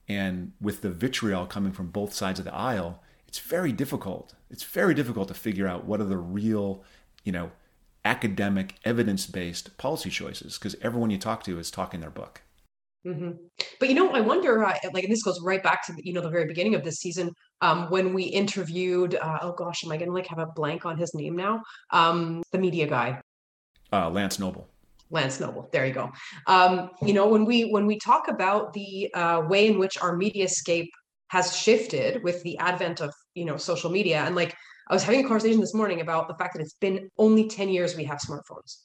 And 0.09 0.53
with 0.61 0.83
the 0.83 0.91
vitriol 0.91 1.47
coming 1.47 1.73
from 1.73 1.89
both 1.89 2.15
sides 2.15 2.39
of 2.39 2.45
the 2.45 2.55
aisle, 2.55 3.03
it's 3.27 3.41
very 3.41 3.73
difficult. 3.73 4.35
It's 4.51 4.63
very 4.63 4.95
difficult 4.95 5.27
to 5.29 5.35
figure 5.35 5.67
out 5.67 5.85
what 5.85 6.01
are 6.01 6.05
the 6.05 6.17
real, 6.17 6.85
you 7.25 7.33
know, 7.33 7.51
academic, 8.05 8.77
evidence 8.85 9.27
based 9.27 9.77
policy 9.79 10.11
choices 10.11 10.59
because 10.59 10.77
everyone 10.81 11.11
you 11.11 11.19
talk 11.19 11.43
to 11.43 11.59
is 11.59 11.73
talking 11.73 11.99
their 11.99 12.11
book. 12.11 12.43
Mm-hmm. 13.05 13.31
But 13.81 13.89
you 13.89 13.97
know, 13.97 14.13
I 14.13 14.21
wonder, 14.21 14.63
uh, 14.63 14.77
like, 14.93 15.03
and 15.03 15.13
this 15.13 15.25
goes 15.25 15.41
right 15.43 15.61
back 15.61 15.85
to 15.87 15.95
you 16.05 16.13
know 16.13 16.21
the 16.21 16.31
very 16.31 16.47
beginning 16.47 16.77
of 16.77 16.85
this 16.85 17.01
season 17.01 17.33
um, 17.63 17.91
when 17.91 18.15
we 18.15 18.23
interviewed. 18.23 19.17
Uh, 19.17 19.39
oh 19.43 19.55
gosh, 19.55 19.83
am 19.85 19.91
I 19.91 19.97
gonna 19.97 20.13
like 20.13 20.29
have 20.29 20.39
a 20.39 20.47
blank 20.47 20.87
on 20.87 20.97
his 20.97 21.13
name 21.15 21.35
now? 21.35 21.63
Um, 21.91 22.45
the 22.53 22.59
media 22.59 22.87
guy, 22.87 23.21
uh, 23.93 24.09
Lance 24.09 24.39
Noble. 24.39 24.69
Lance 25.13 25.39
Noble. 25.39 25.69
There 25.73 25.87
you 25.87 25.93
go. 25.93 26.11
Um, 26.47 26.91
you 27.03 27.13
know, 27.13 27.29
when 27.29 27.45
we 27.45 27.71
when 27.71 27.87
we 27.87 27.99
talk 27.99 28.29
about 28.29 28.73
the 28.73 29.13
uh, 29.15 29.43
way 29.49 29.69
in 29.69 29.79
which 29.79 29.97
our 29.99 30.17
media 30.17 30.49
scape 30.49 30.91
has 31.33 31.57
shifted 31.57 32.23
with 32.23 32.43
the 32.43 32.59
advent 32.59 33.01
of 33.01 33.11
you 33.35 33.47
know 33.47 33.57
social 33.57 33.91
media 33.91 34.19
and 34.27 34.37
like 34.37 34.55
i 34.91 34.95
was 34.95 35.03
having 35.03 35.25
a 35.25 35.29
conversation 35.29 35.61
this 35.61 35.73
morning 35.73 36.03
about 36.03 36.29
the 36.29 36.35
fact 36.35 36.55
that 36.55 36.61
it's 36.61 36.75
been 36.75 37.09
only 37.17 37.49
10 37.49 37.71
years 37.71 37.97
we 37.97 38.05
have 38.05 38.19
smartphones 38.19 38.83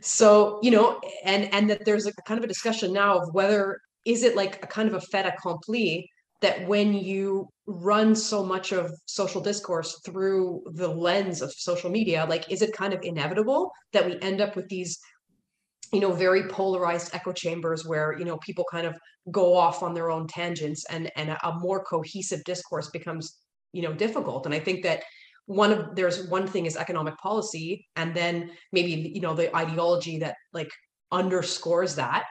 so 0.00 0.60
you 0.62 0.70
know 0.70 1.00
and 1.24 1.52
and 1.52 1.68
that 1.68 1.84
there's 1.84 2.06
a 2.06 2.12
kind 2.26 2.38
of 2.38 2.44
a 2.44 2.46
discussion 2.46 2.92
now 2.92 3.18
of 3.18 3.34
whether 3.34 3.80
is 4.04 4.22
it 4.22 4.36
like 4.36 4.62
a 4.62 4.66
kind 4.66 4.88
of 4.88 4.94
a 4.94 5.00
fait 5.00 5.26
accompli 5.26 6.08
that 6.40 6.66
when 6.68 6.92
you 6.92 7.48
run 7.66 8.14
so 8.14 8.44
much 8.44 8.72
of 8.72 8.92
social 9.06 9.40
discourse 9.40 10.00
through 10.04 10.62
the 10.74 10.88
lens 10.88 11.42
of 11.42 11.52
social 11.52 11.90
media 11.90 12.26
like 12.28 12.50
is 12.50 12.62
it 12.62 12.72
kind 12.72 12.92
of 12.92 13.00
inevitable 13.02 13.72
that 13.92 14.06
we 14.06 14.20
end 14.20 14.40
up 14.40 14.54
with 14.54 14.68
these 14.68 15.00
you 15.92 16.00
know 16.00 16.12
very 16.12 16.44
polarized 16.48 17.14
echo 17.14 17.32
chambers 17.32 17.86
where 17.86 18.18
you 18.18 18.24
know 18.24 18.38
people 18.38 18.64
kind 18.70 18.86
of 18.86 18.96
go 19.30 19.54
off 19.54 19.82
on 19.82 19.94
their 19.94 20.10
own 20.10 20.26
tangents 20.26 20.84
and 20.90 21.10
and 21.16 21.30
a, 21.30 21.52
more 21.58 21.84
cohesive 21.84 22.42
discourse 22.44 22.90
becomes 22.90 23.38
you 23.72 23.82
know 23.82 23.92
difficult. 23.92 24.46
And 24.46 24.54
i 24.54 24.58
think 24.58 24.82
that 24.82 25.02
one 25.46 25.72
of 25.72 25.94
there's 25.96 26.28
one 26.28 26.46
thing 26.46 26.66
is 26.66 26.76
economic 26.76 27.16
policy 27.18 27.86
and 27.96 28.14
then 28.14 28.50
maybe 28.72 29.12
you 29.14 29.20
know 29.20 29.34
the 29.34 29.54
ideology 29.54 30.18
that 30.18 30.36
like 30.52 30.70
underscores 31.10 31.94
that. 31.96 32.24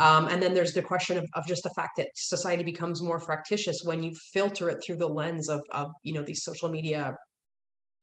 Um, 0.00 0.28
and 0.28 0.42
then 0.42 0.54
there's 0.54 0.72
the 0.72 0.80
question 0.80 1.18
of, 1.18 1.26
of 1.34 1.46
just 1.46 1.64
the 1.64 1.70
fact 1.76 1.98
that 1.98 2.08
society 2.14 2.62
becomes 2.62 3.02
more 3.02 3.20
fractious 3.20 3.82
when 3.84 4.02
you 4.02 4.14
filter 4.32 4.70
it 4.70 4.82
through 4.82 4.96
the 4.96 5.06
lens 5.06 5.50
of, 5.50 5.60
of 5.72 5.90
you 6.02 6.14
know 6.14 6.22
these 6.22 6.42
social 6.42 6.70
media 6.70 7.14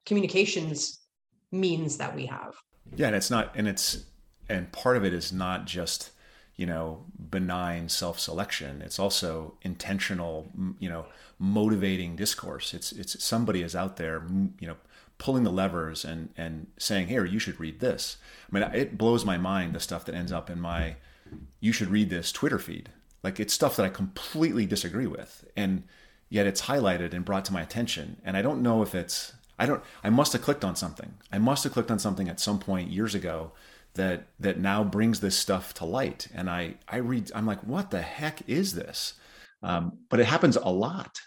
communications 0.05 0.99
means 1.51 1.97
that 1.97 2.15
we 2.15 2.27
have. 2.27 2.53
Yeah 2.95 3.07
and 3.07 3.15
it's 3.15 3.31
not 3.31 3.55
and 3.55 3.67
it's 3.67 4.05
and 4.49 4.71
part 4.71 4.97
of 4.97 5.05
it 5.05 5.13
is 5.13 5.31
not 5.31 5.65
just 5.65 6.11
you 6.59 6.65
know 6.65 7.05
benign 7.29 7.87
self-selection. 7.87 8.81
It's 8.81 8.99
also 8.99 9.53
intentional 9.61 10.51
you 10.77 10.89
know 10.89 11.05
motivating 11.39 12.17
discourse. 12.17 12.73
It's 12.73 12.91
it's 12.91 13.23
somebody 13.23 13.61
is 13.61 13.77
out 13.77 13.95
there 13.95 14.23
you 14.59 14.67
know 14.67 14.75
pulling 15.17 15.43
the 15.43 15.51
levers 15.51 16.03
and 16.03 16.29
and 16.35 16.67
saying 16.77 17.07
here 17.07 17.23
you 17.23 17.39
should 17.39 17.61
read 17.61 17.79
this. 17.79 18.17
I 18.51 18.53
mean 18.53 18.63
it 18.73 18.97
blows 18.97 19.23
my 19.23 19.37
mind 19.37 19.73
the 19.73 19.79
stuff 19.79 20.03
that 20.05 20.15
ends 20.15 20.33
up 20.33 20.49
in 20.49 20.59
my 20.59 20.97
you 21.61 21.71
should 21.71 21.89
read 21.89 22.09
this 22.09 22.29
twitter 22.33 22.59
feed. 22.59 22.89
Like 23.23 23.39
it's 23.39 23.53
stuff 23.53 23.77
that 23.77 23.85
i 23.85 23.89
completely 23.89 24.65
disagree 24.65 25.07
with 25.07 25.45
and 25.55 25.83
yet 26.27 26.45
it's 26.45 26.63
highlighted 26.63 27.13
and 27.13 27.23
brought 27.23 27.45
to 27.45 27.53
my 27.53 27.61
attention. 27.61 28.19
And 28.25 28.35
i 28.35 28.41
don't 28.41 28.61
know 28.61 28.81
if 28.81 28.93
it's 28.93 29.31
i 29.57 29.65
don't 29.65 29.81
i 30.03 30.09
must 30.09 30.33
have 30.33 30.41
clicked 30.41 30.65
on 30.65 30.75
something. 30.75 31.13
I 31.31 31.37
must 31.37 31.63
have 31.63 31.71
clicked 31.71 31.91
on 31.91 31.99
something 31.99 32.27
at 32.27 32.41
some 32.41 32.59
point 32.59 32.91
years 32.91 33.15
ago 33.15 33.53
that 33.99 34.27
that 34.39 34.57
now 34.57 34.81
brings 34.81 35.19
this 35.19 35.37
stuff 35.37 35.73
to 35.75 35.85
light. 35.85 36.27
And 36.33 36.49
i 36.49 36.75
i 36.87 36.97
read 36.97 37.31
i'm 37.35 37.45
like 37.45 37.59
what 37.65 37.91
the 37.91 38.01
heck 38.01 38.47
is 38.47 38.73
this? 38.73 39.13
Um, 39.61 39.99
but 40.09 40.21
it 40.21 40.25
happens 40.25 40.55
a 40.55 40.69
lot. 40.69 41.19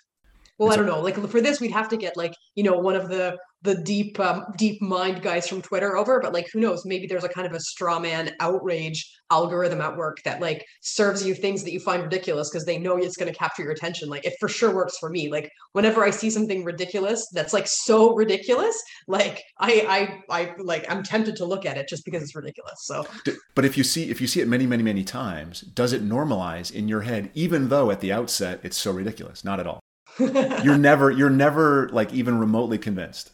Well 0.59 0.73
i 0.73 0.77
don't 0.77 0.87
know. 0.87 1.01
Like 1.01 1.17
for 1.29 1.41
this 1.43 1.61
we'd 1.61 1.73
have 1.73 1.91
to 1.91 1.99
get 1.99 2.17
like 2.17 2.35
you 2.55 2.65
know 2.65 2.79
one 2.79 2.97
of 2.97 3.09
the 3.11 3.39
the 3.63 3.77
deep 3.83 4.19
um, 4.21 4.45
deep 4.57 4.81
mind 4.83 5.23
guys 5.23 5.49
from 5.49 5.63
twitter 5.63 5.97
over 5.97 6.21
but 6.21 6.33
like 6.33 6.47
who 6.53 6.61
knows? 6.61 6.85
Maybe 6.85 7.07
there's 7.07 7.25
a 7.25 7.29
kind 7.29 7.47
of 7.47 7.53
a 7.53 7.61
straw 7.61 7.99
man 7.99 8.31
outrage 8.41 9.11
algorithm 9.31 9.81
at 9.81 9.97
work 9.97 10.19
that 10.25 10.41
like 10.41 10.65
serves 10.81 11.27
you 11.27 11.35
things 11.35 11.63
that 11.65 11.73
you 11.73 11.81
find 11.81 12.03
ridiculous 12.03 12.51
because 12.51 12.65
they 12.65 12.79
know 12.79 12.97
it's 12.97 13.17
going 13.17 13.33
to 13.33 13.39
capture 13.39 13.63
your 13.63 13.73
attention. 13.73 14.09
Like 14.09 14.25
it 14.25 14.35
for 14.39 14.49
sure 14.49 14.75
works 14.75 14.99
for 14.99 15.11
me. 15.11 15.31
Like 15.31 15.51
whenever 15.73 16.05
i 16.05 16.11
see 16.11 16.31
something 16.31 16.65
ridiculous 16.65 17.29
that's 17.33 17.53
like 17.53 17.67
so 17.67 18.15
ridiculous 18.15 18.81
like 19.09 19.43
i 19.59 20.21
i 20.29 20.43
i 20.43 20.55
like 20.59 20.85
i'm 20.91 21.03
tempted 21.03 21.35
to 21.37 21.45
look 21.45 21.67
at 21.67 21.77
it 21.77 21.89
just 21.89 22.05
because 22.05 22.23
it's 22.23 22.35
ridiculous 22.35 22.79
so. 22.85 23.07
But 23.55 23.65
if 23.65 23.77
you 23.77 23.85
see 23.85 24.11
if 24.11 24.21
you 24.21 24.27
see 24.27 24.41
it 24.41 24.49
many 24.49 24.67
many 24.67 24.83
many 24.83 25.05
times 25.05 25.63
does 25.63 25.93
it 25.93 26.07
normalize 26.07 26.73
in 26.73 26.89
your 26.89 27.03
head 27.03 27.31
even 27.35 27.69
though 27.69 27.91
at 27.91 28.01
the 28.01 28.13
outset 28.13 28.61
it's 28.63 28.77
so 28.77 28.93
ridiculous? 28.93 29.45
Not 29.45 29.61
at 29.61 29.67
all. 29.67 29.81
You're 30.19 30.77
never 30.77 31.11
you're 31.11 31.31
never 31.31 31.89
like 31.89 32.13
even 32.13 32.39
remotely 32.39 32.77
convinced 32.77 33.31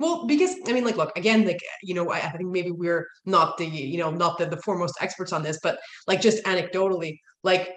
well, 0.00 0.26
because 0.26 0.56
I 0.66 0.72
mean, 0.72 0.84
like, 0.84 0.96
look, 0.96 1.16
again, 1.16 1.44
like, 1.44 1.60
you 1.82 1.92
know, 1.92 2.10
I, 2.10 2.16
I 2.16 2.30
think 2.30 2.50
maybe 2.50 2.70
we're 2.70 3.06
not 3.26 3.58
the, 3.58 3.66
you 3.66 3.98
know, 3.98 4.10
not 4.10 4.38
the, 4.38 4.46
the 4.46 4.56
foremost 4.56 4.94
experts 4.98 5.30
on 5.30 5.42
this, 5.42 5.60
but 5.62 5.78
like 6.08 6.22
just 6.22 6.42
anecdotally, 6.44 7.18
like 7.44 7.70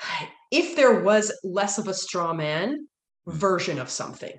if 0.50 0.74
there 0.74 1.00
was 1.00 1.30
less 1.44 1.76
of 1.76 1.88
a 1.88 1.94
straw 1.94 2.32
man 2.32 2.88
version 3.26 3.78
of 3.78 3.90
something, 3.90 4.32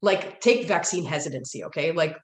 like 0.00 0.40
take 0.40 0.66
vaccine 0.66 1.04
hesitancy, 1.04 1.64
okay? 1.64 1.92
Like 1.92 2.16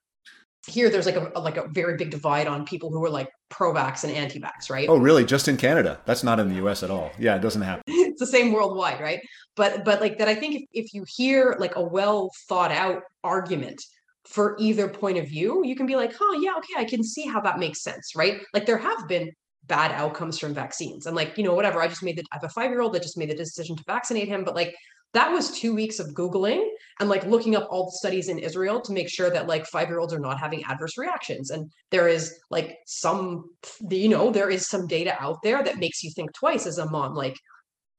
here 0.66 0.88
there's 0.88 1.06
like 1.06 1.16
a 1.16 1.38
like 1.38 1.58
a 1.58 1.68
very 1.68 1.96
big 1.98 2.10
divide 2.10 2.46
on 2.46 2.64
people 2.64 2.90
who 2.90 3.04
are 3.04 3.10
like 3.10 3.28
pro-vax 3.50 4.04
and 4.04 4.12
anti-vax, 4.12 4.70
right? 4.70 4.88
Oh, 4.88 4.96
really? 4.96 5.24
Just 5.24 5.48
in 5.48 5.58
Canada? 5.58 6.00
That's 6.06 6.24
not 6.24 6.40
in 6.40 6.48
the 6.48 6.56
U.S. 6.56 6.82
at 6.82 6.90
all. 6.90 7.10
Yeah, 7.18 7.36
it 7.36 7.40
doesn't 7.40 7.62
happen. 7.62 7.82
it's 7.88 8.20
the 8.20 8.26
same 8.26 8.52
worldwide, 8.52 9.00
right? 9.00 9.20
But 9.54 9.84
but 9.84 10.00
like 10.00 10.16
that, 10.16 10.28
I 10.28 10.34
think 10.34 10.54
if 10.56 10.62
if 10.72 10.94
you 10.94 11.04
hear 11.06 11.56
like 11.58 11.76
a 11.76 11.82
well 11.82 12.30
thought 12.48 12.72
out 12.72 13.02
argument 13.22 13.82
for 14.30 14.56
either 14.60 14.88
point 14.88 15.18
of 15.18 15.26
view, 15.26 15.62
you 15.64 15.74
can 15.74 15.86
be 15.86 15.96
like, 15.96 16.12
huh, 16.16 16.38
yeah, 16.40 16.54
okay, 16.58 16.74
I 16.78 16.84
can 16.84 17.02
see 17.02 17.26
how 17.26 17.40
that 17.40 17.58
makes 17.58 17.82
sense, 17.82 18.14
right? 18.14 18.40
Like 18.54 18.64
there 18.64 18.78
have 18.78 19.08
been 19.08 19.32
bad 19.66 19.90
outcomes 19.92 20.38
from 20.38 20.54
vaccines. 20.54 21.06
And 21.06 21.16
like, 21.16 21.36
you 21.36 21.42
know, 21.42 21.54
whatever, 21.54 21.82
I 21.82 21.88
just 21.88 22.02
made 22.02 22.16
the, 22.16 22.22
I 22.32 22.36
have 22.36 22.44
a 22.44 22.48
five 22.48 22.70
year 22.70 22.80
old 22.80 22.92
that 22.94 23.02
just 23.02 23.18
made 23.18 23.30
the 23.30 23.34
decision 23.34 23.76
to 23.76 23.84
vaccinate 23.84 24.28
him. 24.28 24.44
But 24.44 24.54
like, 24.54 24.74
that 25.12 25.32
was 25.32 25.58
two 25.58 25.74
weeks 25.74 25.98
of 25.98 26.14
Googling 26.14 26.64
and 27.00 27.08
like 27.08 27.26
looking 27.26 27.56
up 27.56 27.66
all 27.68 27.86
the 27.86 27.98
studies 27.98 28.28
in 28.28 28.38
Israel 28.38 28.80
to 28.82 28.92
make 28.92 29.08
sure 29.08 29.28
that 29.30 29.48
like 29.48 29.66
five 29.66 29.88
year 29.88 29.98
olds 29.98 30.12
are 30.12 30.20
not 30.20 30.38
having 30.38 30.62
adverse 30.64 30.96
reactions. 30.96 31.50
And 31.50 31.68
there 31.90 32.06
is 32.06 32.38
like 32.50 32.78
some, 32.86 33.50
you 33.90 34.08
know, 34.08 34.30
there 34.30 34.50
is 34.50 34.68
some 34.68 34.86
data 34.86 35.16
out 35.20 35.42
there 35.42 35.64
that 35.64 35.78
makes 35.78 36.04
you 36.04 36.12
think 36.14 36.32
twice 36.32 36.66
as 36.66 36.78
a 36.78 36.88
mom. 36.88 37.14
Like, 37.14 37.34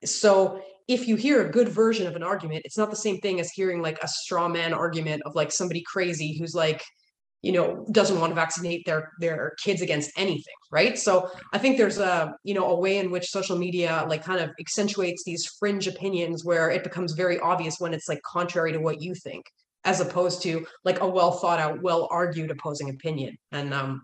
so 0.05 0.62
if 0.88 1.08
you 1.08 1.15
hear 1.15 1.46
a 1.46 1.51
good 1.51 1.70
version 1.70 2.08
of 2.08 2.15
an 2.15 2.24
argument, 2.24 2.63
it's 2.65 2.77
not 2.77 2.89
the 2.89 2.96
same 2.96 3.20
thing 3.20 3.39
as 3.39 3.51
hearing 3.51 3.81
like 3.81 4.01
a 4.03 4.08
straw 4.08 4.48
man 4.48 4.74
argument 4.74 5.22
of 5.25 5.36
like 5.36 5.51
somebody 5.51 5.84
crazy 5.86 6.38
who's 6.38 6.55
like, 6.55 6.84
you 7.41 7.51
know 7.51 7.86
doesn't 7.91 8.20
want 8.20 8.31
to 8.31 8.36
vaccinate 8.36 8.86
their 8.86 9.12
their 9.20 9.53
kids 9.63 9.81
against 9.81 10.12
anything 10.17 10.53
right? 10.72 10.98
So 10.98 11.29
i 11.53 11.58
think 11.58 11.77
there's 11.77 11.98
a 11.98 12.36
you 12.43 12.53
know 12.53 12.67
a 12.70 12.79
way 12.79 12.98
in 12.98 13.12
which 13.12 13.29
social 13.29 13.58
media 13.58 14.05
like 14.08 14.24
kind 14.24 14.39
of 14.39 14.51
accentuates 14.60 15.24
these 15.25 15.46
fringe 15.60 15.88
opinions 15.88 16.46
where 16.46 16.70
it 16.70 16.84
becomes 16.84 17.13
very 17.13 17.39
obvious 17.39 17.75
when 17.79 17.93
it's 17.93 18.08
like 18.08 18.22
contrary 18.24 18.72
to 18.72 18.79
what 18.79 19.01
you 19.01 19.13
think 19.15 19.43
as 19.84 20.00
opposed 20.00 20.41
to 20.43 20.65
like 20.86 21.01
a 21.01 21.08
well 21.08 21.31
thought 21.31 21.60
out 21.60 21.81
well 21.81 22.08
argued 22.12 22.51
opposing 22.51 22.89
opinion. 22.89 23.36
And 23.51 23.74
um 23.74 24.03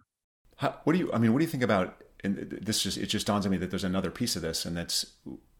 How, 0.58 0.75
what 0.84 0.94
do 0.94 1.00
you 1.00 1.12
i 1.13 1.18
mean 1.18 1.32
what 1.34 1.39
do 1.39 1.46
you 1.46 1.51
think 1.51 1.63
about 1.63 2.04
and 2.24 2.38
this 2.62 2.82
just 2.82 2.98
it 2.98 3.08
just 3.08 3.27
dawns 3.27 3.46
on 3.46 3.51
me 3.51 3.58
that 3.58 3.70
there's 3.70 3.84
another 3.84 4.12
piece 4.12 4.36
of 4.36 4.42
this 4.42 4.66
and 4.66 4.75
that's 4.75 5.06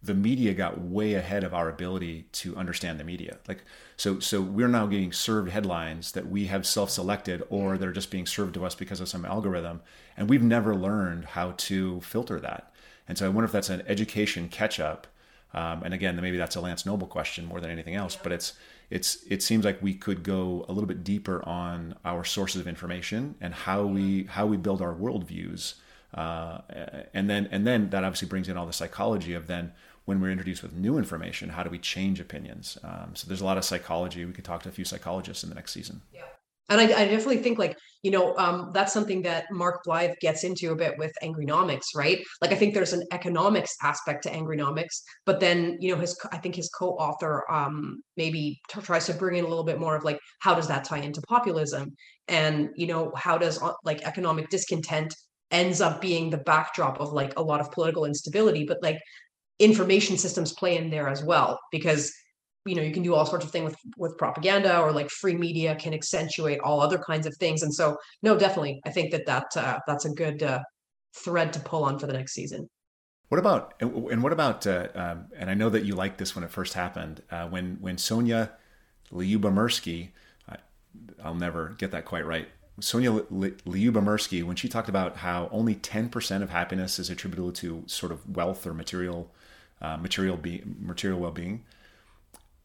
the 0.01 0.13
media 0.13 0.53
got 0.53 0.79
way 0.79 1.15
ahead 1.15 1.43
of 1.43 1.53
our 1.53 1.69
ability 1.69 2.27
to 2.31 2.55
understand 2.55 2.99
the 2.99 3.03
media. 3.03 3.37
Like 3.47 3.63
so 3.95 4.19
so 4.19 4.41
we're 4.41 4.67
now 4.67 4.85
getting 4.85 5.11
served 5.11 5.49
headlines 5.49 6.11
that 6.11 6.27
we 6.27 6.45
have 6.45 6.67
self-selected 6.67 7.43
or 7.49 7.77
they're 7.77 7.91
just 7.91 8.11
being 8.11 8.25
served 8.25 8.53
to 8.55 8.65
us 8.65 8.75
because 8.75 8.99
of 8.99 9.09
some 9.09 9.25
algorithm 9.25 9.81
and 10.15 10.29
we've 10.29 10.43
never 10.43 10.75
learned 10.75 11.25
how 11.25 11.53
to 11.57 11.99
filter 12.01 12.39
that. 12.39 12.71
And 13.07 13.17
so 13.17 13.25
I 13.25 13.29
wonder 13.29 13.45
if 13.45 13.51
that's 13.51 13.69
an 13.69 13.83
education 13.87 14.49
catch 14.49 14.79
up. 14.79 15.07
Um, 15.53 15.81
and 15.83 15.93
again, 15.93 16.15
maybe 16.21 16.37
that's 16.37 16.55
a 16.55 16.61
Lance 16.61 16.85
Noble 16.85 17.07
question 17.07 17.45
more 17.45 17.61
than 17.61 17.71
anything 17.71 17.95
else, 17.95 18.17
but 18.21 18.31
it's 18.31 18.53
it's 18.89 19.23
it 19.29 19.41
seems 19.41 19.65
like 19.65 19.81
we 19.81 19.93
could 19.93 20.23
go 20.23 20.65
a 20.67 20.73
little 20.73 20.87
bit 20.87 21.03
deeper 21.03 21.43
on 21.47 21.95
our 22.05 22.23
sources 22.23 22.61
of 22.61 22.67
information 22.67 23.35
and 23.41 23.53
how 23.53 23.85
we 23.85 24.25
how 24.25 24.45
we 24.45 24.57
build 24.57 24.81
our 24.81 24.93
worldviews. 24.93 25.75
Uh, 26.13 26.59
and 27.13 27.29
then 27.29 27.47
and 27.51 27.67
then 27.67 27.89
that 27.89 28.03
obviously 28.03 28.27
brings 28.27 28.47
in 28.49 28.57
all 28.57 28.65
the 28.65 28.73
psychology 28.73 29.33
of 29.33 29.47
then 29.47 29.73
when 30.05 30.21
we're 30.21 30.31
introduced 30.31 30.63
with 30.63 30.73
new 30.73 30.97
information, 30.97 31.49
how 31.49 31.63
do 31.63 31.69
we 31.69 31.77
change 31.77 32.21
opinions? 32.21 32.77
Um, 32.83 33.11
so 33.13 33.27
there's 33.27 33.41
a 33.41 33.45
lot 33.45 33.57
of 33.57 33.65
psychology. 33.65 34.23
We 34.23 34.31
could 34.31 34.45
talk 34.45 34.63
to 34.63 34.69
a 34.69 34.71
few 34.71 34.85
psychologists 34.85 35.43
in 35.43 35.49
the 35.49 35.55
next 35.55 35.73
season. 35.73 36.01
Yeah. 36.13 36.21
And 36.69 36.81
I, 36.81 36.83
I 36.83 37.05
definitely 37.05 37.37
think 37.37 37.57
like, 37.57 37.77
you 38.03 38.11
know, 38.11 38.35
um, 38.37 38.71
that's 38.73 38.93
something 38.93 39.21
that 39.23 39.45
Mark 39.51 39.81
Blyth 39.85 40.15
gets 40.19 40.43
into 40.43 40.71
a 40.71 40.75
bit 40.75 40.97
with 40.97 41.13
Angrynomics, 41.23 41.95
right? 41.95 42.21
Like, 42.41 42.51
I 42.51 42.55
think 42.55 42.73
there's 42.73 42.93
an 42.93 43.03
economics 43.11 43.75
aspect 43.81 44.23
to 44.23 44.29
Angrynomics, 44.29 45.01
but 45.25 45.39
then, 45.39 45.77
you 45.79 45.93
know, 45.93 45.99
his, 45.99 46.17
I 46.31 46.37
think 46.37 46.55
his 46.55 46.69
co-author 46.69 47.49
um, 47.49 48.01
maybe 48.17 48.59
t- 48.69 48.81
tries 48.81 49.05
to 49.05 49.13
bring 49.13 49.37
in 49.37 49.45
a 49.45 49.47
little 49.47 49.63
bit 49.63 49.79
more 49.79 49.95
of 49.95 50.03
like, 50.03 50.19
how 50.39 50.55
does 50.55 50.67
that 50.67 50.83
tie 50.83 50.99
into 50.99 51.21
populism? 51.21 51.93
And, 52.27 52.69
you 52.75 52.87
know, 52.87 53.11
how 53.15 53.37
does 53.37 53.61
uh, 53.61 53.73
like 53.85 54.03
economic 54.03 54.49
discontent 54.49 55.13
ends 55.51 55.81
up 55.81 56.01
being 56.01 56.29
the 56.29 56.37
backdrop 56.37 56.99
of 56.99 57.13
like 57.13 57.37
a 57.37 57.41
lot 57.41 57.59
of 57.59 57.71
political 57.71 58.05
instability, 58.05 58.65
but 58.65 58.81
like 58.81 58.99
information 59.59 60.17
systems 60.17 60.53
play 60.53 60.77
in 60.77 60.89
there 60.89 61.07
as 61.07 61.23
well 61.23 61.59
because 61.71 62.13
you 62.65 62.75
know 62.75 62.81
you 62.81 62.91
can 62.91 63.01
do 63.01 63.15
all 63.15 63.25
sorts 63.25 63.45
of 63.45 63.51
things 63.51 63.71
with 63.71 63.79
with 63.97 64.17
propaganda 64.17 64.79
or 64.79 64.91
like 64.91 65.09
free 65.09 65.35
media 65.35 65.75
can 65.75 65.93
accentuate 65.93 66.59
all 66.59 66.81
other 66.81 66.97
kinds 66.97 67.25
of 67.25 67.35
things. 67.37 67.63
And 67.63 67.73
so 67.73 67.97
no 68.21 68.37
definitely 68.37 68.81
i 68.85 68.89
think 68.89 69.11
that 69.11 69.25
that 69.25 69.45
uh, 69.55 69.79
that's 69.87 70.05
a 70.05 70.09
good 70.09 70.43
uh, 70.43 70.59
thread 71.15 71.53
to 71.53 71.59
pull 71.59 71.83
on 71.83 71.97
for 71.97 72.07
the 72.07 72.13
next 72.13 72.33
season. 72.33 72.69
What 73.29 73.39
about 73.39 73.73
and 73.81 74.23
what 74.23 74.31
about 74.31 74.65
uh, 74.67 74.87
um, 74.95 75.25
and 75.35 75.49
i 75.49 75.53
know 75.53 75.69
that 75.69 75.83
you 75.83 75.95
liked 75.95 76.17
this 76.17 76.35
when 76.35 76.43
it 76.43 76.51
first 76.51 76.73
happened 76.73 77.21
uh, 77.29 77.47
when 77.47 77.77
when 77.81 77.97
sonia 77.97 78.51
lyubomirsky 79.11 80.09
i'll 81.23 81.35
never 81.35 81.75
get 81.77 81.91
that 81.91 82.05
quite 82.05 82.25
right 82.25 82.47
Sonia 82.79 83.12
Lyubomirsky, 83.12 84.43
when 84.43 84.55
she 84.55 84.67
talked 84.67 84.89
about 84.89 85.17
how 85.17 85.50
only 85.51 85.75
10% 85.75 86.43
of 86.43 86.51
happiness 86.51 87.00
is 87.00 87.10
attributable 87.10 87.51
to 87.53 87.84
sort 87.88 88.12
of 88.12 88.36
wealth 88.36 88.67
or 88.67 88.74
material 88.74 89.31
uh, 89.81 89.98
material 89.98 90.38
be 90.38 90.63
material 90.79 91.19
well-being. 91.19 91.63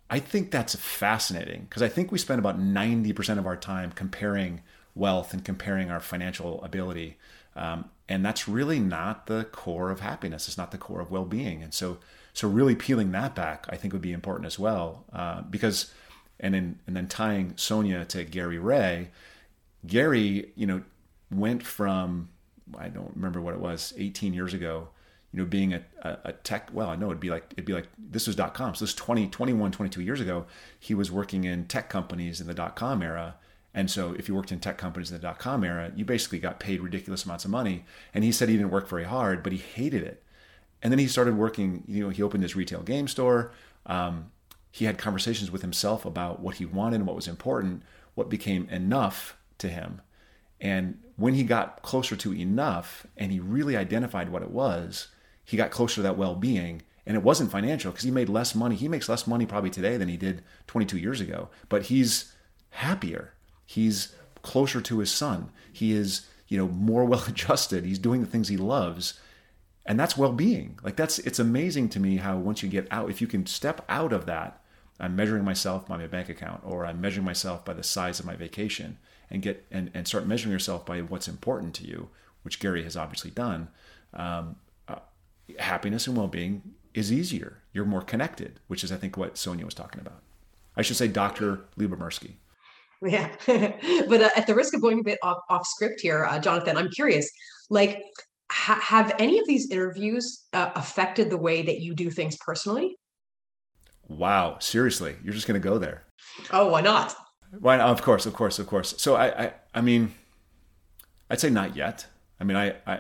I 0.09 0.19
think 0.19 0.50
that's 0.50 0.75
fascinating 0.75 1.62
because 1.69 1.83
I 1.83 1.88
think 1.88 2.12
we 2.12 2.19
spend 2.19 2.38
about 2.38 2.61
90% 2.61 3.38
of 3.38 3.47
our 3.47 3.57
time 3.57 3.92
comparing 3.92 4.62
wealth 4.95 5.33
and 5.33 5.45
comparing 5.45 5.90
our 5.90 6.00
financial 6.00 6.62
ability. 6.62 7.16
Um, 7.57 7.87
and 8.09 8.25
that's 8.25 8.49
really 8.49 8.78
not 8.78 9.26
the 9.26 9.45
core 9.45 9.90
of 9.90 10.00
happiness. 10.00 10.49
It's 10.49 10.59
not 10.59 10.71
the 10.71 10.78
core 10.78 11.00
of 11.00 11.11
well-being. 11.11 11.62
And 11.62 11.73
so, 11.73 11.99
so 12.35 12.49
really 12.49 12.75
peeling 12.75 13.11
that 13.12 13.35
back, 13.35 13.66
I 13.71 13.76
think 13.76 13.92
would 13.92 14.02
be 14.02 14.12
important 14.12 14.47
as 14.47 14.59
well. 14.59 15.04
Uh, 15.12 15.42
because, 15.42 15.92
and 16.40 16.54
then, 16.54 16.78
and 16.87 16.95
then 16.95 17.09
tying 17.09 17.54
Sonia 17.57 18.04
to 18.07 18.25
Gary 18.25 18.58
Ray, 18.58 19.08
Gary, 19.86 20.52
you 20.54 20.66
know, 20.66 20.82
went 21.30 21.62
from, 21.62 22.28
I 22.78 22.88
don't 22.88 23.12
remember 23.14 23.40
what 23.40 23.54
it 23.54 23.60
was, 23.60 23.92
18 23.97 24.34
years 24.34 24.54
ago, 24.54 24.88
you 25.32 25.40
know, 25.40 25.47
being 25.47 25.73
a, 25.73 25.82
a, 26.02 26.18
a, 26.25 26.32
tech, 26.32 26.68
well, 26.73 26.90
I 26.90 26.97
know 26.97 27.06
it'd 27.06 27.21
be 27.21 27.30
like, 27.30 27.47
it'd 27.52 27.64
be 27.64 27.73
like, 27.73 27.88
this 27.99 28.26
was 28.26 28.36
dot 28.36 28.52
com. 28.52 28.75
So 28.75 28.84
this 28.84 28.95
20, 28.95 29.28
21, 29.28 29.73
22 29.73 30.02
years 30.02 30.21
ago, 30.21 30.45
he 30.78 30.95
was 30.95 31.10
working 31.10 31.45
in 31.45 31.66
tech 31.66 31.88
companies 31.88 32.40
in 32.40 32.47
the 32.47 32.54
dot 32.54 32.76
com 32.76 33.02
era. 33.02 33.36
And 33.75 33.90
so 33.90 34.14
if 34.18 34.28
you 34.28 34.34
worked 34.34 34.52
in 34.52 34.60
tech 34.60 34.76
companies 34.76 35.10
in 35.10 35.16
the 35.16 35.23
dot 35.23 35.38
com 35.38 35.64
era, 35.64 35.90
you 35.97 36.04
basically 36.04 36.38
got 36.38 36.60
paid 36.60 36.82
ridiculous 36.82 37.25
amounts 37.25 37.47
of 37.47 37.50
money. 37.50 37.86
And 38.12 38.25
he 38.25 38.30
said 38.30 38.50
he 38.50 38.56
didn't 38.56 38.71
work 38.71 38.88
very 38.88 39.04
hard, 39.04 39.42
but 39.42 39.52
he 39.52 39.58
hated 39.58 40.02
it. 40.02 40.23
And 40.82 40.92
then 40.92 40.99
he 40.99 41.06
started 41.06 41.38
working, 41.38 41.84
you 41.86 42.04
know, 42.04 42.10
he 42.10 42.23
opened 42.23 42.42
his 42.42 42.54
retail 42.54 42.82
game 42.82 43.08
store. 43.08 43.52
Um, 43.86 44.32
he 44.71 44.84
had 44.84 44.99
conversations 44.99 45.50
with 45.50 45.62
himself 45.62 46.04
about 46.04 46.40
what 46.40 46.56
he 46.56 46.66
wanted 46.66 46.97
and 46.97 47.06
what 47.06 47.16
was 47.16 47.28
important, 47.28 47.82
what 48.14 48.28
became 48.28 48.68
enough 48.68 49.38
to 49.62 49.68
him. 49.68 50.00
And 50.60 50.98
when 51.16 51.34
he 51.34 51.42
got 51.42 51.82
closer 51.82 52.14
to 52.16 52.34
enough 52.34 53.06
and 53.16 53.32
he 53.32 53.40
really 53.40 53.76
identified 53.76 54.28
what 54.28 54.42
it 54.42 54.50
was, 54.50 55.08
he 55.44 55.56
got 55.56 55.70
closer 55.70 55.96
to 55.96 56.02
that 56.02 56.16
well-being. 56.16 56.82
And 57.04 57.16
it 57.16 57.22
wasn't 57.25 57.50
financial 57.50 57.90
because 57.90 58.04
he 58.04 58.12
made 58.12 58.28
less 58.28 58.54
money. 58.54 58.76
He 58.76 58.86
makes 58.86 59.08
less 59.08 59.26
money 59.26 59.44
probably 59.44 59.70
today 59.70 59.96
than 59.96 60.08
he 60.08 60.16
did 60.16 60.44
22 60.68 60.98
years 60.98 61.20
ago. 61.20 61.48
But 61.68 61.86
he's 61.86 62.32
happier. 62.70 63.34
He's 63.66 64.14
closer 64.42 64.80
to 64.80 64.98
his 65.00 65.10
son. 65.10 65.50
He 65.72 65.92
is 65.92 66.26
you 66.46 66.58
know 66.58 66.68
more 66.68 67.04
well 67.06 67.25
adjusted 67.26 67.84
he's 67.84 67.98
doing 67.98 68.20
the 68.20 68.26
things 68.26 68.48
he 68.48 68.56
loves. 68.56 69.18
And 69.84 69.98
that's 69.98 70.16
well-being. 70.16 70.78
Like 70.84 70.94
that's 70.94 71.18
it's 71.20 71.40
amazing 71.40 71.88
to 71.90 72.00
me 72.00 72.18
how 72.18 72.36
once 72.36 72.62
you 72.62 72.68
get 72.68 72.86
out 72.92 73.10
if 73.10 73.20
you 73.20 73.26
can 73.26 73.46
step 73.46 73.84
out 73.88 74.12
of 74.12 74.26
that 74.26 74.60
i'm 75.00 75.16
measuring 75.16 75.44
myself 75.44 75.88
by 75.88 75.96
my 75.96 76.06
bank 76.06 76.28
account 76.28 76.60
or 76.64 76.86
i'm 76.86 77.00
measuring 77.00 77.25
myself 77.25 77.64
by 77.64 77.72
the 77.72 77.82
size 77.82 78.20
of 78.20 78.26
my 78.26 78.36
vacation 78.36 78.98
and 79.32 79.42
get 79.42 79.66
and, 79.73 79.90
and 79.95 80.06
start 80.06 80.26
measuring 80.26 80.52
yourself 80.52 80.86
by 80.86 81.00
what's 81.00 81.26
important 81.26 81.75
to 81.75 81.84
you 81.84 82.08
which 82.42 82.60
gary 82.60 82.84
has 82.84 82.97
obviously 82.97 83.32
done 83.32 83.66
um, 84.14 84.54
happiness 85.58 86.06
and 86.06 86.16
well-being 86.16 86.62
is 86.95 87.12
easier. 87.12 87.58
You're 87.73 87.84
more 87.84 88.02
connected, 88.02 88.60
which 88.68 88.84
is 88.84 88.92
I 88.92 88.97
think 88.97 89.16
what 89.16 89.38
Sonia 89.38 89.64
was 89.64 89.75
talking 89.75 90.00
about. 90.00 90.23
I 90.76 90.82
should 90.82 90.97
say 90.97 91.08
Dr. 91.08 91.64
Lyubomirsky. 91.78 92.32
Yeah, 93.02 93.30
but 93.47 94.23
uh, 94.23 94.30
at 94.36 94.47
the 94.47 94.54
risk 94.54 94.75
of 94.75 94.80
going 94.80 95.00
a 95.00 95.02
bit 95.02 95.18
off, 95.23 95.38
off 95.49 95.66
script 95.66 96.00
here, 96.00 96.25
uh, 96.25 96.38
Jonathan, 96.38 96.76
I'm 96.76 96.88
curious. 96.90 97.28
Like, 97.68 98.00
ha- 98.50 98.80
have 98.80 99.14
any 99.18 99.38
of 99.38 99.47
these 99.47 99.71
interviews 99.71 100.45
uh, 100.52 100.71
affected 100.76 101.28
the 101.28 101.36
way 101.36 101.62
that 101.62 101.80
you 101.80 101.95
do 101.95 102.10
things 102.10 102.36
personally? 102.45 102.97
Wow, 104.06 104.58
seriously, 104.60 105.16
you're 105.25 105.34
just 105.34 105.49
going 105.49 105.60
to 105.60 105.68
go 105.68 105.78
there? 105.78 106.04
Oh, 106.52 106.68
why 106.68 106.80
not? 106.80 107.14
Why? 107.58 107.78
Of 107.78 108.02
course, 108.02 108.26
of 108.26 108.32
course, 108.32 108.58
of 108.58 108.67
course. 108.67 108.95
So 108.99 109.15
I, 109.15 109.45
I, 109.45 109.52
I 109.75 109.80
mean, 109.80 110.15
I'd 111.30 111.41
say 111.41 111.50
not 111.50 111.76
yet. 111.76 112.06
I 112.41 112.45
mean, 112.45 112.56
I, 112.56 112.75
I, 112.86 112.97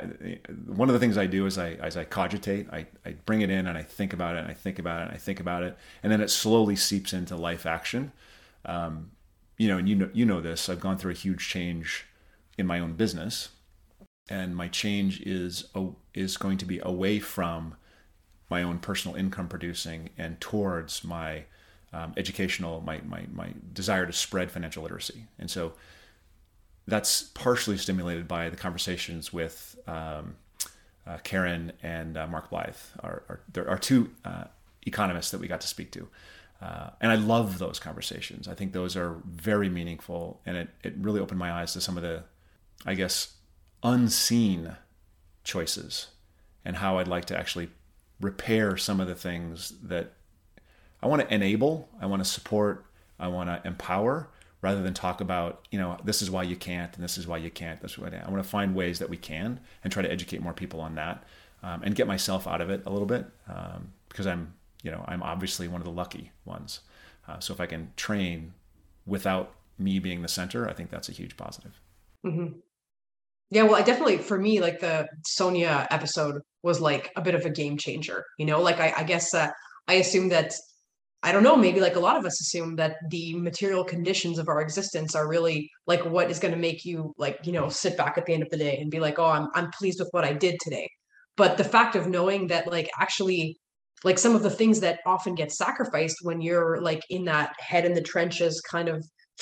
one 0.66 0.88
of 0.88 0.92
the 0.92 1.00
things 1.00 1.18
I 1.18 1.26
do 1.26 1.46
is 1.46 1.58
I 1.58 1.72
as 1.72 1.96
I 1.96 2.04
cogitate, 2.04 2.68
I, 2.72 2.86
I 3.04 3.16
bring 3.26 3.40
it 3.40 3.50
in 3.50 3.66
and 3.66 3.76
I 3.76 3.82
think 3.82 4.12
about 4.12 4.36
it 4.36 4.40
and 4.40 4.48
I 4.48 4.54
think 4.54 4.78
about 4.78 5.00
it 5.00 5.04
and 5.06 5.12
I 5.12 5.16
think 5.16 5.40
about 5.40 5.64
it, 5.64 5.76
and 6.02 6.12
then 6.12 6.20
it 6.20 6.30
slowly 6.30 6.76
seeps 6.76 7.12
into 7.12 7.34
life 7.34 7.66
action. 7.66 8.12
Um, 8.64 9.10
you 9.58 9.68
know, 9.68 9.78
and 9.78 9.88
you 9.88 9.96
know 9.96 10.10
you 10.12 10.24
know 10.24 10.40
this. 10.40 10.68
I've 10.68 10.80
gone 10.80 10.96
through 10.96 11.12
a 11.12 11.14
huge 11.14 11.48
change 11.48 12.06
in 12.56 12.66
my 12.66 12.78
own 12.78 12.92
business, 12.92 13.48
and 14.28 14.54
my 14.54 14.68
change 14.68 15.20
is 15.22 15.66
is 16.14 16.36
going 16.36 16.58
to 16.58 16.64
be 16.64 16.78
away 16.82 17.18
from 17.18 17.74
my 18.48 18.62
own 18.62 18.78
personal 18.78 19.16
income 19.16 19.48
producing 19.48 20.10
and 20.16 20.40
towards 20.40 21.02
my 21.02 21.44
um, 21.92 22.12
educational, 22.16 22.80
my, 22.80 23.00
my 23.06 23.24
my 23.32 23.48
desire 23.72 24.06
to 24.06 24.12
spread 24.12 24.50
financial 24.50 24.82
literacy, 24.82 25.26
and 25.38 25.50
so 25.50 25.72
that's 26.86 27.22
partially 27.22 27.76
stimulated 27.76 28.26
by 28.26 28.48
the 28.48 28.56
conversations 28.56 29.32
with 29.32 29.78
um, 29.86 30.34
uh, 31.06 31.18
Karen 31.22 31.72
and 31.82 32.16
uh, 32.16 32.26
Mark 32.26 32.50
Blyth, 32.50 32.88
our, 33.00 33.22
our, 33.28 33.40
there 33.52 33.68
are 33.68 33.78
two 33.78 34.10
uh, 34.24 34.44
economists 34.86 35.30
that 35.30 35.40
we 35.40 35.48
got 35.48 35.60
to 35.60 35.68
speak 35.68 35.90
to. 35.92 36.08
Uh, 36.60 36.90
and 37.00 37.10
I 37.10 37.16
love 37.16 37.58
those 37.58 37.80
conversations. 37.80 38.46
I 38.46 38.54
think 38.54 38.72
those 38.72 38.96
are 38.96 39.16
very 39.24 39.68
meaningful. 39.68 40.40
And 40.46 40.56
it, 40.56 40.68
it 40.84 40.94
really 40.96 41.20
opened 41.20 41.40
my 41.40 41.50
eyes 41.52 41.72
to 41.72 41.80
some 41.80 41.96
of 41.96 42.04
the, 42.04 42.22
I 42.86 42.94
guess, 42.94 43.34
unseen 43.82 44.76
choices 45.42 46.08
and 46.64 46.76
how 46.76 46.98
I'd 46.98 47.08
like 47.08 47.24
to 47.26 47.38
actually 47.38 47.70
repair 48.20 48.76
some 48.76 49.00
of 49.00 49.08
the 49.08 49.16
things 49.16 49.74
that 49.82 50.12
I 51.02 51.06
want 51.06 51.22
to 51.22 51.34
enable, 51.34 51.88
I 52.00 52.06
want 52.06 52.22
to 52.22 52.28
support, 52.28 52.84
I 53.18 53.28
want 53.28 53.48
to 53.48 53.66
empower, 53.66 54.28
rather 54.60 54.82
than 54.82 54.94
talk 54.94 55.20
about 55.20 55.66
you 55.70 55.78
know 55.78 55.98
this 56.04 56.22
is 56.22 56.30
why 56.30 56.42
you 56.44 56.54
can't 56.54 56.94
and 56.94 57.02
this 57.02 57.18
is 57.18 57.26
why 57.26 57.36
you 57.36 57.50
can't 57.50 57.80
this 57.82 57.92
is 57.92 57.98
why 57.98 58.08
I 58.08 58.30
want 58.30 58.42
to 58.42 58.48
find 58.48 58.76
ways 58.76 59.00
that 59.00 59.10
we 59.10 59.16
can 59.16 59.58
and 59.82 59.92
try 59.92 60.02
to 60.02 60.10
educate 60.10 60.40
more 60.40 60.52
people 60.52 60.80
on 60.80 60.94
that 60.94 61.24
um, 61.64 61.82
and 61.82 61.96
get 61.96 62.06
myself 62.06 62.46
out 62.46 62.60
of 62.60 62.70
it 62.70 62.82
a 62.86 62.90
little 62.90 63.06
bit 63.06 63.26
um, 63.48 63.92
because 64.08 64.26
I'm 64.26 64.54
you 64.84 64.92
know 64.92 65.04
I'm 65.08 65.20
obviously 65.20 65.66
one 65.66 65.80
of 65.80 65.84
the 65.84 65.92
lucky 65.92 66.30
ones 66.44 66.78
uh, 67.26 67.40
so 67.40 67.52
if 67.52 67.60
I 67.60 67.66
can 67.66 67.92
train 67.96 68.54
without 69.04 69.52
me 69.80 69.98
being 69.98 70.22
the 70.22 70.28
center 70.28 70.68
I 70.68 70.72
think 70.74 70.90
that's 70.90 71.08
a 71.08 71.12
huge 71.12 71.36
positive 71.36 71.80
Mm-hmm. 72.24 72.58
Yeah, 73.50 73.64
well, 73.64 73.74
I 73.74 73.82
definitely, 73.82 74.18
for 74.18 74.38
me, 74.38 74.60
like 74.60 74.80
the 74.80 75.08
Sonia 75.26 75.86
episode 75.90 76.40
was 76.62 76.80
like 76.80 77.10
a 77.16 77.20
bit 77.20 77.34
of 77.34 77.44
a 77.44 77.50
game 77.50 77.76
changer. 77.76 78.24
You 78.38 78.46
know, 78.46 78.60
like 78.60 78.80
I, 78.80 78.94
I 78.96 79.02
guess 79.02 79.34
uh, 79.34 79.48
I 79.88 79.94
assume 79.94 80.28
that 80.30 80.54
I 81.24 81.30
don't 81.30 81.44
know, 81.44 81.56
maybe 81.56 81.80
like 81.80 81.94
a 81.94 82.00
lot 82.00 82.16
of 82.16 82.24
us 82.24 82.40
assume 82.40 82.74
that 82.76 82.96
the 83.10 83.34
material 83.34 83.84
conditions 83.84 84.38
of 84.38 84.48
our 84.48 84.60
existence 84.60 85.14
are 85.14 85.28
really 85.28 85.70
like 85.86 86.04
what 86.04 86.30
is 86.30 86.40
going 86.40 86.52
to 86.52 86.58
make 86.58 86.84
you 86.84 87.14
like, 87.16 87.38
you 87.44 87.52
know, 87.52 87.68
sit 87.68 87.96
back 87.96 88.18
at 88.18 88.26
the 88.26 88.34
end 88.34 88.42
of 88.42 88.50
the 88.50 88.56
day 88.56 88.78
and 88.78 88.90
be 88.90 88.98
like, 88.98 89.18
oh, 89.18 89.26
I'm 89.26 89.48
I'm 89.54 89.70
pleased 89.70 90.00
with 90.00 90.08
what 90.10 90.24
I 90.24 90.32
did 90.32 90.56
today. 90.60 90.88
But 91.36 91.56
the 91.56 91.64
fact 91.64 91.94
of 91.94 92.08
knowing 92.08 92.48
that 92.48 92.66
like 92.66 92.90
actually 92.98 93.56
like 94.04 94.18
some 94.18 94.34
of 94.34 94.42
the 94.42 94.50
things 94.50 94.80
that 94.80 94.98
often 95.06 95.34
get 95.34 95.52
sacrificed 95.52 96.18
when 96.22 96.40
you're 96.40 96.80
like 96.80 97.02
in 97.10 97.24
that 97.26 97.54
head 97.58 97.84
in 97.84 97.94
the 97.94 98.02
trenches 98.02 98.60
kind 98.60 98.88
of 98.88 98.96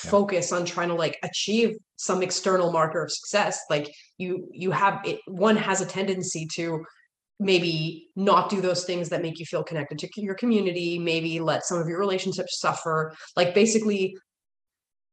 yeah. 0.05 0.11
focus 0.11 0.53
on 0.53 0.65
trying 0.65 0.89
to 0.89 0.95
like 0.95 1.19
achieve 1.23 1.77
some 1.97 2.23
external 2.23 2.73
marker 2.73 3.03
of 3.03 3.11
success 3.11 3.61
like 3.71 3.91
you 4.19 4.49
you 4.53 4.71
have 4.71 5.01
it 5.05 5.19
one 5.27 5.57
has 5.57 5.81
a 5.81 5.87
tendency 5.87 6.47
to 6.55 6.85
maybe 7.41 8.09
not 8.17 8.51
do 8.51 8.61
those 8.61 8.85
things 8.85 9.09
that 9.09 9.23
make 9.23 9.39
you 9.39 9.47
feel 9.47 9.65
connected 9.65 9.99
to 9.99 10.09
your 10.21 10.35
community 10.35 10.99
maybe 10.99 11.41
let 11.41 11.65
some 11.65 11.79
of 11.79 11.89
your 11.89 11.99
relationships 11.99 12.61
suffer. 12.61 13.15
Like 13.37 13.55
basically 13.55 14.17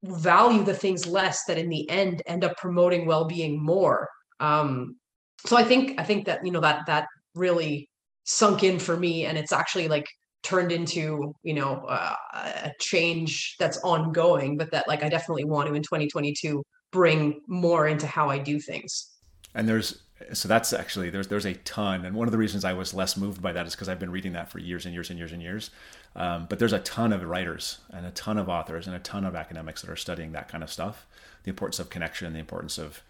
value 0.03 0.63
the 0.63 0.73
things 0.73 1.07
less 1.07 1.45
that 1.45 1.57
in 1.57 1.69
the 1.69 1.89
end 1.89 2.21
end 2.27 2.43
up 2.43 2.55
promoting 2.57 3.05
well-being 3.05 3.63
more. 3.63 4.07
Um 4.39 4.97
so 5.45 5.55
i 5.55 5.63
think 5.63 5.99
i 5.99 6.03
think 6.03 6.25
that 6.25 6.43
you 6.45 6.51
know 6.51 6.59
that 6.59 6.85
that 6.87 7.05
really 7.35 7.87
sunk 8.23 8.63
in 8.63 8.79
for 8.79 8.97
me 8.97 9.25
and 9.25 9.37
it's 9.37 9.51
actually 9.51 9.87
like 9.87 10.07
turned 10.43 10.71
into 10.71 11.33
you 11.43 11.53
know 11.53 11.85
uh, 11.87 12.15
a 12.33 12.71
change 12.79 13.55
that's 13.59 13.77
ongoing 13.83 14.57
but 14.57 14.71
that 14.71 14.87
like 14.87 15.03
i 15.03 15.09
definitely 15.09 15.45
want 15.45 15.67
to 15.67 15.75
in 15.75 15.83
2022 15.83 16.63
bring 16.91 17.41
more 17.47 17.87
into 17.87 18.07
how 18.07 18.29
i 18.29 18.37
do 18.37 18.59
things. 18.59 19.11
And 19.55 19.67
there's 19.67 20.03
so 20.33 20.47
that's 20.47 20.73
actually 20.73 21.09
there's 21.09 21.27
there's 21.27 21.45
a 21.45 21.53
ton. 21.53 22.05
And 22.05 22.15
one 22.15 22.27
of 22.27 22.31
the 22.31 22.37
reasons 22.37 22.65
i 22.65 22.73
was 22.73 22.93
less 22.93 23.17
moved 23.17 23.41
by 23.41 23.51
that 23.53 23.67
is 23.67 23.75
because 23.75 23.89
i've 23.89 23.99
been 23.99 24.11
reading 24.11 24.33
that 24.33 24.51
for 24.51 24.59
years 24.59 24.85
and 24.85 24.93
years 24.93 25.09
and 25.09 25.19
years 25.19 25.31
and 25.31 25.41
years. 25.41 25.69
Um, 26.15 26.47
but 26.49 26.59
there's 26.59 26.73
a 26.73 26.79
ton 26.79 27.13
of 27.13 27.23
writers 27.23 27.79
and 27.91 28.05
a 28.05 28.11
ton 28.11 28.37
of 28.37 28.49
authors 28.49 28.87
and 28.87 28.95
a 28.95 28.99
ton 28.99 29.25
of 29.25 29.35
academics 29.35 29.81
that 29.81 29.89
are 29.89 29.95
studying 29.95 30.31
that 30.31 30.47
kind 30.47 30.63
of 30.63 30.71
stuff. 30.71 31.05
The 31.43 31.49
importance 31.49 31.79
of 31.79 31.89
connection 31.89 32.33
the 32.33 32.39
importance 32.39 32.77
of 32.77 33.01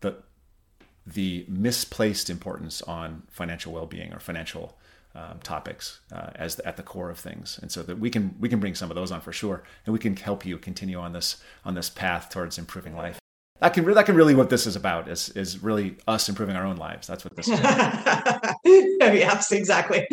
the 0.00 0.16
the 1.06 1.44
misplaced 1.48 2.30
importance 2.30 2.80
on 2.82 3.22
financial 3.28 3.72
well-being 3.72 4.12
or 4.12 4.20
financial 4.20 4.76
um, 5.14 5.40
topics 5.42 6.00
uh, 6.12 6.30
as 6.36 6.56
the, 6.56 6.66
at 6.66 6.76
the 6.76 6.82
core 6.82 7.10
of 7.10 7.18
things. 7.18 7.58
And 7.60 7.70
so 7.70 7.82
that 7.82 7.98
we 7.98 8.08
can 8.10 8.34
we 8.38 8.48
can 8.48 8.60
bring 8.60 8.74
some 8.74 8.90
of 8.90 8.94
those 8.94 9.10
on 9.10 9.20
for 9.20 9.32
sure. 9.32 9.62
And 9.84 9.92
we 9.92 9.98
can 9.98 10.16
help 10.16 10.46
you 10.46 10.58
continue 10.58 10.98
on 10.98 11.12
this 11.12 11.42
on 11.64 11.74
this 11.74 11.90
path 11.90 12.30
towards 12.30 12.58
improving 12.58 12.96
life 12.96 13.21
that 13.62 13.74
can 13.74 13.84
that 13.94 14.06
can 14.06 14.16
really 14.16 14.34
what 14.34 14.50
this 14.50 14.66
is 14.66 14.74
about 14.74 15.08
is 15.08 15.28
is 15.30 15.62
really 15.62 15.96
us 16.08 16.28
improving 16.28 16.56
our 16.56 16.66
own 16.66 16.76
lives. 16.76 17.06
That's 17.06 17.24
what 17.24 17.36
this 17.36 17.46
is. 17.46 17.60
yes, 18.64 19.52
exactly. 19.52 20.08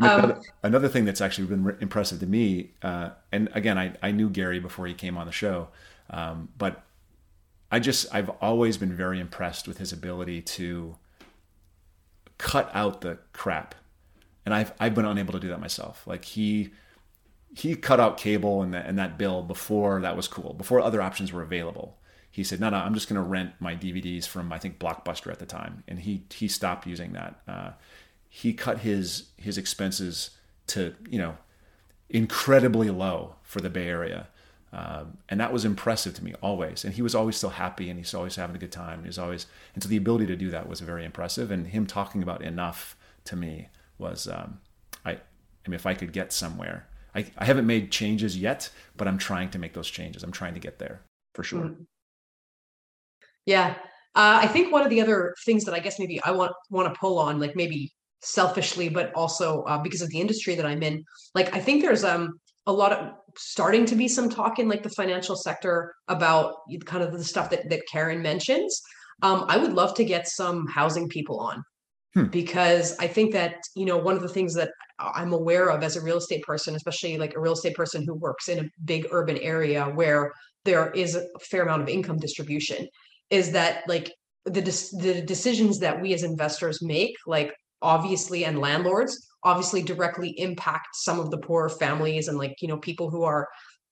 um, 0.00 0.40
another, 0.62 0.88
thing 0.88 1.04
that's 1.04 1.20
actually 1.20 1.46
been 1.46 1.76
impressive 1.82 2.20
to 2.20 2.26
me, 2.26 2.70
uh, 2.82 3.10
and 3.32 3.50
again, 3.52 3.76
I 3.76 3.92
I 4.02 4.12
knew 4.12 4.30
Gary 4.30 4.60
before 4.60 4.86
he 4.86 4.94
came 4.94 5.18
on 5.18 5.26
the 5.26 5.32
show, 5.32 5.68
um, 6.08 6.48
but 6.56 6.82
I 7.70 7.80
just 7.80 8.06
I've 8.14 8.30
always 8.40 8.78
been 8.78 8.96
very 8.96 9.20
impressed 9.20 9.68
with 9.68 9.76
his 9.76 9.92
ability 9.92 10.40
to 10.40 10.96
cut 12.38 12.70
out 12.72 13.02
the 13.02 13.18
crap, 13.34 13.74
and 14.46 14.54
I've 14.54 14.72
I've 14.80 14.94
been 14.94 15.04
unable 15.04 15.34
to 15.34 15.40
do 15.40 15.48
that 15.48 15.60
myself. 15.60 16.06
Like 16.06 16.24
he 16.24 16.70
he 17.54 17.74
cut 17.74 18.00
out 18.00 18.16
cable 18.16 18.62
and, 18.62 18.72
the, 18.72 18.78
and 18.78 18.98
that 18.98 19.18
bill 19.18 19.42
before 19.42 20.00
that 20.00 20.16
was 20.16 20.28
cool, 20.28 20.54
before 20.54 20.80
other 20.80 21.02
options 21.02 21.30
were 21.30 21.42
available 21.42 21.98
he 22.30 22.44
said, 22.44 22.60
"No, 22.60 22.70
no, 22.70 22.76
I'm 22.76 22.94
just 22.94 23.08
going 23.08 23.20
to 23.20 23.28
rent 23.28 23.52
my 23.58 23.74
DVDs 23.74 24.26
from 24.26 24.52
I 24.52 24.58
think 24.58 24.78
Blockbuster 24.78 25.30
at 25.30 25.38
the 25.38 25.46
time," 25.46 25.82
and 25.88 26.00
he 26.00 26.24
he 26.30 26.48
stopped 26.48 26.86
using 26.86 27.12
that. 27.12 27.40
Uh, 27.46 27.70
he 28.28 28.52
cut 28.52 28.80
his 28.80 29.28
his 29.36 29.58
expenses 29.58 30.30
to 30.68 30.94
you 31.08 31.18
know 31.18 31.36
incredibly 32.10 32.90
low 32.90 33.36
for 33.42 33.60
the 33.60 33.70
Bay 33.70 33.88
Area, 33.88 34.28
um, 34.72 35.18
and 35.28 35.40
that 35.40 35.52
was 35.52 35.64
impressive 35.64 36.14
to 36.14 36.24
me 36.24 36.34
always. 36.42 36.84
And 36.84 36.94
he 36.94 37.02
was 37.02 37.14
always 37.14 37.36
still 37.36 37.50
happy, 37.50 37.88
and 37.88 37.98
he's 37.98 38.14
always 38.14 38.36
having 38.36 38.56
a 38.56 38.58
good 38.58 38.72
time. 38.72 39.04
He's 39.04 39.18
always 39.18 39.46
and 39.74 39.82
so 39.82 39.88
the 39.88 39.96
ability 39.96 40.26
to 40.26 40.36
do 40.36 40.50
that 40.50 40.68
was 40.68 40.80
very 40.80 41.04
impressive. 41.04 41.50
And 41.50 41.68
him 41.68 41.86
talking 41.86 42.22
about 42.22 42.42
enough 42.42 42.96
to 43.24 43.36
me 43.36 43.68
was 43.98 44.28
um, 44.28 44.60
I 45.04 45.12
I 45.12 45.68
mean 45.68 45.74
if 45.74 45.86
I 45.86 45.94
could 45.94 46.12
get 46.12 46.32
somewhere. 46.32 46.86
I, 47.14 47.24
I 47.38 47.46
haven't 47.46 47.66
made 47.66 47.90
changes 47.90 48.36
yet, 48.36 48.70
but 48.96 49.08
I'm 49.08 49.16
trying 49.16 49.48
to 49.50 49.58
make 49.58 49.72
those 49.72 49.88
changes. 49.88 50.22
I'm 50.22 50.30
trying 50.30 50.52
to 50.54 50.60
get 50.60 50.78
there 50.78 51.00
for 51.34 51.42
sure. 51.42 51.62
Mm-hmm. 51.62 51.82
Yeah. 53.48 53.76
Uh, 54.14 54.40
I 54.42 54.46
think 54.46 54.70
one 54.70 54.82
of 54.82 54.90
the 54.90 55.00
other 55.00 55.34
things 55.46 55.64
that 55.64 55.72
I 55.72 55.78
guess 55.78 55.98
maybe 55.98 56.20
I 56.22 56.32
want 56.32 56.52
want 56.68 56.92
to 56.92 57.00
pull 57.00 57.18
on, 57.18 57.40
like 57.40 57.56
maybe 57.56 57.90
selfishly, 58.20 58.90
but 58.90 59.10
also 59.14 59.62
uh, 59.62 59.78
because 59.78 60.02
of 60.02 60.10
the 60.10 60.20
industry 60.20 60.54
that 60.54 60.66
I'm 60.66 60.82
in, 60.82 61.02
like 61.34 61.54
I 61.54 61.58
think 61.58 61.80
there's 61.80 62.04
um 62.04 62.38
a 62.66 62.72
lot 62.72 62.92
of 62.92 63.14
starting 63.38 63.86
to 63.86 63.94
be 63.94 64.06
some 64.06 64.28
talk 64.28 64.58
in 64.58 64.68
like 64.68 64.82
the 64.82 64.90
financial 64.90 65.34
sector 65.34 65.94
about 66.08 66.56
kind 66.84 67.02
of 67.02 67.12
the 67.12 67.24
stuff 67.24 67.48
that 67.48 67.70
that 67.70 67.88
Karen 67.90 68.20
mentions. 68.20 68.82
Um, 69.22 69.46
I 69.48 69.56
would 69.56 69.72
love 69.72 69.94
to 69.94 70.04
get 70.04 70.28
some 70.28 70.66
housing 70.66 71.08
people 71.08 71.40
on 71.40 71.64
hmm. 72.14 72.24
because 72.24 72.98
I 72.98 73.06
think 73.06 73.32
that 73.32 73.54
you 73.74 73.86
know 73.86 73.96
one 73.96 74.16
of 74.16 74.22
the 74.22 74.34
things 74.36 74.52
that 74.56 74.72
I'm 74.98 75.32
aware 75.32 75.70
of 75.70 75.82
as 75.82 75.96
a 75.96 76.02
real 76.02 76.18
estate 76.18 76.42
person, 76.42 76.76
especially 76.76 77.16
like 77.16 77.34
a 77.34 77.40
real 77.40 77.54
estate 77.54 77.76
person 77.76 78.04
who 78.04 78.14
works 78.14 78.48
in 78.48 78.58
a 78.58 78.68
big 78.84 79.06
urban 79.10 79.38
area 79.38 79.86
where 79.86 80.32
there 80.66 80.90
is 80.90 81.14
a 81.14 81.24
fair 81.40 81.62
amount 81.62 81.80
of 81.80 81.88
income 81.88 82.18
distribution 82.18 82.86
is 83.30 83.52
that 83.52 83.82
like 83.88 84.12
the 84.44 84.60
the 84.60 85.22
decisions 85.26 85.78
that 85.78 86.00
we 86.00 86.14
as 86.14 86.22
investors 86.22 86.82
make 86.82 87.14
like 87.26 87.54
obviously 87.82 88.44
and 88.44 88.58
landlords 88.58 89.28
obviously 89.44 89.82
directly 89.82 90.30
impact 90.40 90.88
some 90.94 91.20
of 91.20 91.30
the 91.30 91.38
poorer 91.38 91.68
families 91.68 92.28
and 92.28 92.38
like 92.38 92.56
you 92.60 92.68
know 92.68 92.78
people 92.78 93.10
who 93.10 93.22
are 93.22 93.48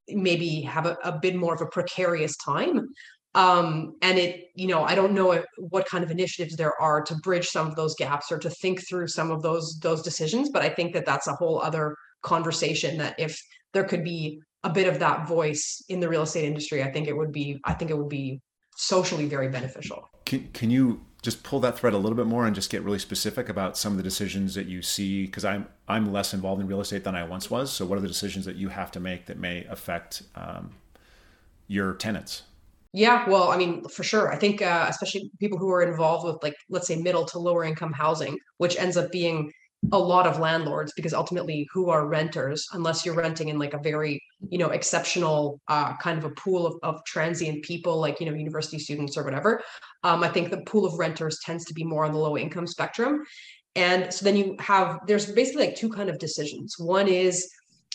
maybe 0.09 0.61
have 0.61 0.87
a, 0.87 0.97
a 1.05 1.19
bit 1.21 1.37
more 1.37 1.55
of 1.55 1.61
a 1.61 1.67
precarious 1.67 2.37
time. 2.37 2.89
Um, 3.35 3.97
and 4.01 4.19
it 4.19 4.47
you 4.55 4.67
know 4.67 4.83
i 4.85 4.95
don't 4.95 5.13
know 5.13 5.45
what 5.59 5.85
kind 5.85 6.03
of 6.03 6.11
initiatives 6.11 6.57
there 6.57 6.81
are 6.81 7.03
to 7.03 7.15
bridge 7.17 7.49
some 7.49 7.67
of 7.67 7.77
those 7.77 7.95
gaps 7.95 8.33
or 8.33 8.39
to 8.39 8.49
think 8.49 8.89
through 8.89 9.09
some 9.09 9.31
of 9.31 9.43
those 9.43 9.79
those 9.83 10.01
decisions 10.01 10.49
but 10.49 10.63
i 10.63 10.71
think 10.71 10.95
that 10.95 11.05
that's 11.05 11.27
a 11.27 11.35
whole 11.35 11.61
other 11.61 11.95
conversation 12.23 12.97
that 12.97 13.15
if 13.19 13.39
there 13.75 13.85
could 13.85 14.03
be 14.03 14.41
a 14.63 14.71
bit 14.71 14.89
of 14.89 15.01
that 15.01 15.29
voice 15.29 15.85
in 15.91 16.01
the 16.01 16.09
real 16.09 16.23
estate 16.23 16.47
industry 16.47 16.83
i 16.83 16.91
think 16.91 17.09
it 17.09 17.17
would 17.17 17.31
be 17.31 17.61
i 17.65 17.75
think 17.75 17.91
it 17.91 17.99
would 17.99 18.09
be 18.09 18.41
socially 18.77 19.27
very 19.27 19.49
beneficial. 19.49 20.09
Can, 20.25 20.49
can 20.53 20.71
you 20.71 21.01
just 21.23 21.43
pull 21.43 21.61
that 21.61 21.79
thread 21.79 21.93
a 21.93 21.99
little 21.99 22.17
bit 22.17 22.27
more 22.27 22.47
and 22.47 22.55
just 22.55 22.71
get 22.71 22.83
really 22.83 22.99
specific 22.99 23.49
about 23.49 23.77
some 23.77 23.93
of 23.93 23.97
the 23.97 24.03
decisions 24.03 24.55
that 24.55 24.67
you 24.67 24.83
see? 24.83 25.27
Because 25.27 25.45
I'm 25.45 25.67
I'm 25.89 26.13
less 26.13 26.35
involved 26.35 26.61
in 26.61 26.69
real 26.69 26.81
estate 26.81 27.05
than 27.05 27.15
I 27.15 27.25
once 27.25 27.51
was. 27.51 27.73
So 27.73 27.85
what 27.85 27.99
are 27.99 28.03
the 28.03 28.09
decisions 28.09 28.45
that 28.45 28.57
you 28.57 28.69
have 28.69 28.91
to 28.93 29.01
make 29.01 29.27
that 29.27 29.39
may 29.39 29.65
affect 29.65 30.23
um, 30.35 30.71
your 31.67 31.95
tenants? 31.95 32.43
Yeah, 32.93 33.29
well, 33.29 33.51
I 33.51 33.59
mean, 33.59 33.87
for 33.89 34.03
sure. 34.03 34.33
I 34.33 34.37
think 34.37 34.63
uh, 34.63 34.87
especially 34.89 35.31
people 35.39 35.59
who 35.59 35.71
are 35.71 35.83
involved 35.83 36.25
with 36.25 36.43
like 36.43 36.55
let's 36.71 36.87
say 36.87 36.97
middle 36.97 37.25
to 37.27 37.39
lower 37.39 37.65
income 37.65 37.93
housing, 37.93 38.39
which 38.59 38.79
ends 38.79 38.97
up 38.97 39.11
being 39.11 39.53
a 39.93 39.99
lot 39.99 40.27
of 40.27 40.41
landlords 40.41 40.93
because 40.97 41.15
ultimately 41.15 41.69
who 41.73 41.91
are 41.91 42.09
renters 42.09 42.67
unless 42.73 43.05
you're 43.05 43.15
renting 43.15 43.49
in 43.49 43.59
like 43.59 43.75
a 43.75 43.79
very 43.79 44.21
you 44.49 44.59
know 44.59 44.71
exceptional 44.71 45.61
uh, 45.69 45.97
kind 45.99 46.19
of 46.19 46.25
a 46.25 46.31
pool 46.31 46.67
of, 46.67 46.75
of 46.83 47.05
transient 47.05 47.63
people 47.63 48.01
like 48.01 48.19
you 48.19 48.27
know 48.27 48.35
university 48.35 48.79
students 48.79 49.17
or 49.17 49.23
whatever 49.23 49.63
um, 50.03 50.25
i 50.25 50.29
think 50.29 50.51
the 50.51 50.63
pool 50.63 50.85
of 50.87 50.99
renters 50.99 51.39
tends 51.45 51.65
to 51.65 51.75
be 51.75 51.85
more 51.85 52.05
on 52.05 52.13
the 52.13 52.19
low 52.19 52.37
income 52.37 52.67
spectrum. 52.67 53.25
And 53.77 54.13
so 54.13 54.25
then 54.25 54.37
you 54.37 54.57
have 54.59 55.01
there's 55.07 55.31
basically 55.31 55.67
like 55.67 55.77
two 55.77 55.91
kind 55.91 56.09
of 56.09 56.19
decisions. 56.19 56.77
One 56.79 57.07
is 57.07 57.49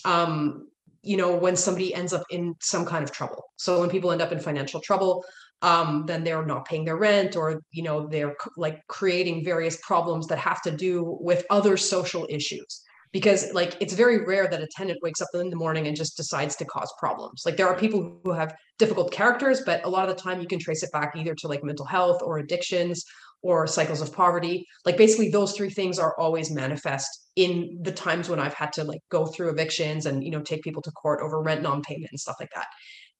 um, 0.05 0.67
you 1.01 1.17
know 1.17 1.35
when 1.35 1.55
somebody 1.55 1.93
ends 1.93 2.13
up 2.13 2.23
in 2.29 2.55
some 2.61 2.85
kind 2.85 3.03
of 3.03 3.11
trouble. 3.11 3.43
So 3.57 3.81
when 3.81 3.89
people 3.89 4.11
end 4.11 4.21
up 4.21 4.31
in 4.31 4.39
financial 4.39 4.79
trouble 4.79 5.25
um, 5.61 6.05
then 6.07 6.23
they're 6.23 6.45
not 6.45 6.65
paying 6.65 6.85
their 6.85 6.97
rent 6.97 7.35
or 7.35 7.61
you 7.71 7.83
know 7.83 8.07
they're 8.07 8.35
like 8.57 8.85
creating 8.87 9.43
various 9.43 9.77
problems 9.77 10.27
that 10.27 10.39
have 10.39 10.61
to 10.63 10.71
do 10.71 11.17
with 11.21 11.45
other 11.49 11.77
social 11.77 12.25
issues. 12.29 12.81
Because 13.11 13.53
like 13.53 13.75
it's 13.81 13.93
very 13.93 14.23
rare 14.25 14.47
that 14.47 14.61
a 14.61 14.67
tenant 14.67 14.99
wakes 15.01 15.19
up 15.19 15.27
in 15.33 15.49
the 15.49 15.57
morning 15.57 15.87
and 15.87 15.97
just 15.97 16.15
decides 16.15 16.55
to 16.55 16.65
cause 16.65 16.91
problems. 16.97 17.43
Like 17.45 17.57
there 17.57 17.67
are 17.67 17.75
people 17.75 18.19
who 18.23 18.31
have 18.31 18.55
difficult 18.79 19.11
characters 19.11 19.61
but 19.65 19.83
a 19.85 19.89
lot 19.89 20.07
of 20.07 20.15
the 20.15 20.21
time 20.21 20.39
you 20.39 20.47
can 20.47 20.59
trace 20.59 20.81
it 20.81 20.91
back 20.93 21.13
either 21.15 21.35
to 21.35 21.47
like 21.47 21.61
mental 21.61 21.85
health 21.85 22.21
or 22.23 22.37
addictions 22.37 23.03
or 23.41 23.67
cycles 23.67 24.01
of 24.01 24.13
poverty. 24.13 24.65
Like 24.85 24.95
basically 24.95 25.29
those 25.29 25.51
three 25.51 25.69
things 25.69 25.99
are 25.99 26.17
always 26.17 26.49
manifest 26.49 27.09
in 27.35 27.79
the 27.81 27.91
times 27.91 28.27
when 28.27 28.39
i've 28.39 28.53
had 28.53 28.73
to 28.73 28.83
like 28.83 28.99
go 29.09 29.25
through 29.25 29.49
evictions 29.49 30.05
and 30.05 30.21
you 30.21 30.31
know 30.31 30.41
take 30.41 30.61
people 30.63 30.81
to 30.81 30.91
court 30.91 31.21
over 31.21 31.41
rent 31.41 31.61
non-payment 31.61 32.11
and 32.11 32.19
stuff 32.19 32.35
like 32.39 32.51
that. 32.55 32.67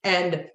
And 0.04 0.46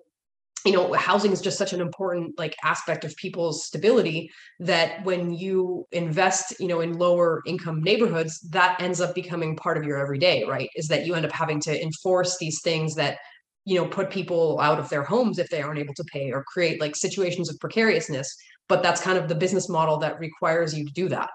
you 0.65 0.71
know 0.71 0.93
housing 0.93 1.31
is 1.31 1.41
just 1.41 1.57
such 1.57 1.73
an 1.73 1.81
important 1.81 2.37
like 2.37 2.55
aspect 2.63 3.05
of 3.05 3.15
people's 3.15 3.65
stability 3.65 4.29
that 4.59 5.03
when 5.05 5.33
you 5.33 5.85
invest 5.91 6.53
you 6.59 6.67
know 6.67 6.81
in 6.81 6.97
lower 6.97 7.41
income 7.45 7.81
neighborhoods 7.81 8.39
that 8.49 8.81
ends 8.81 8.99
up 9.01 9.13
becoming 9.13 9.55
part 9.55 9.77
of 9.77 9.83
your 9.83 9.97
everyday 9.97 10.43
right? 10.45 10.69
Is 10.75 10.87
that 10.87 11.05
you 11.05 11.15
end 11.15 11.25
up 11.25 11.31
having 11.31 11.59
to 11.61 11.81
enforce 11.81 12.37
these 12.37 12.61
things 12.61 12.95
that 12.95 13.17
you 13.65 13.75
know 13.75 13.87
put 13.87 14.09
people 14.09 14.59
out 14.59 14.79
of 14.79 14.89
their 14.89 15.03
homes 15.03 15.39
if 15.39 15.49
they 15.49 15.61
aren't 15.61 15.79
able 15.79 15.93
to 15.93 16.03
pay 16.05 16.31
or 16.31 16.43
create 16.43 16.81
like 16.81 16.95
situations 16.95 17.49
of 17.49 17.59
precariousness 17.59 18.27
but 18.69 18.83
that's 18.83 18.99
kind 18.99 19.17
of 19.17 19.29
the 19.29 19.35
business 19.35 19.69
model 19.69 19.97
that 19.97 20.19
requires 20.19 20.77
you 20.77 20.85
to 20.85 20.93
do 20.93 21.09
that 21.09 21.29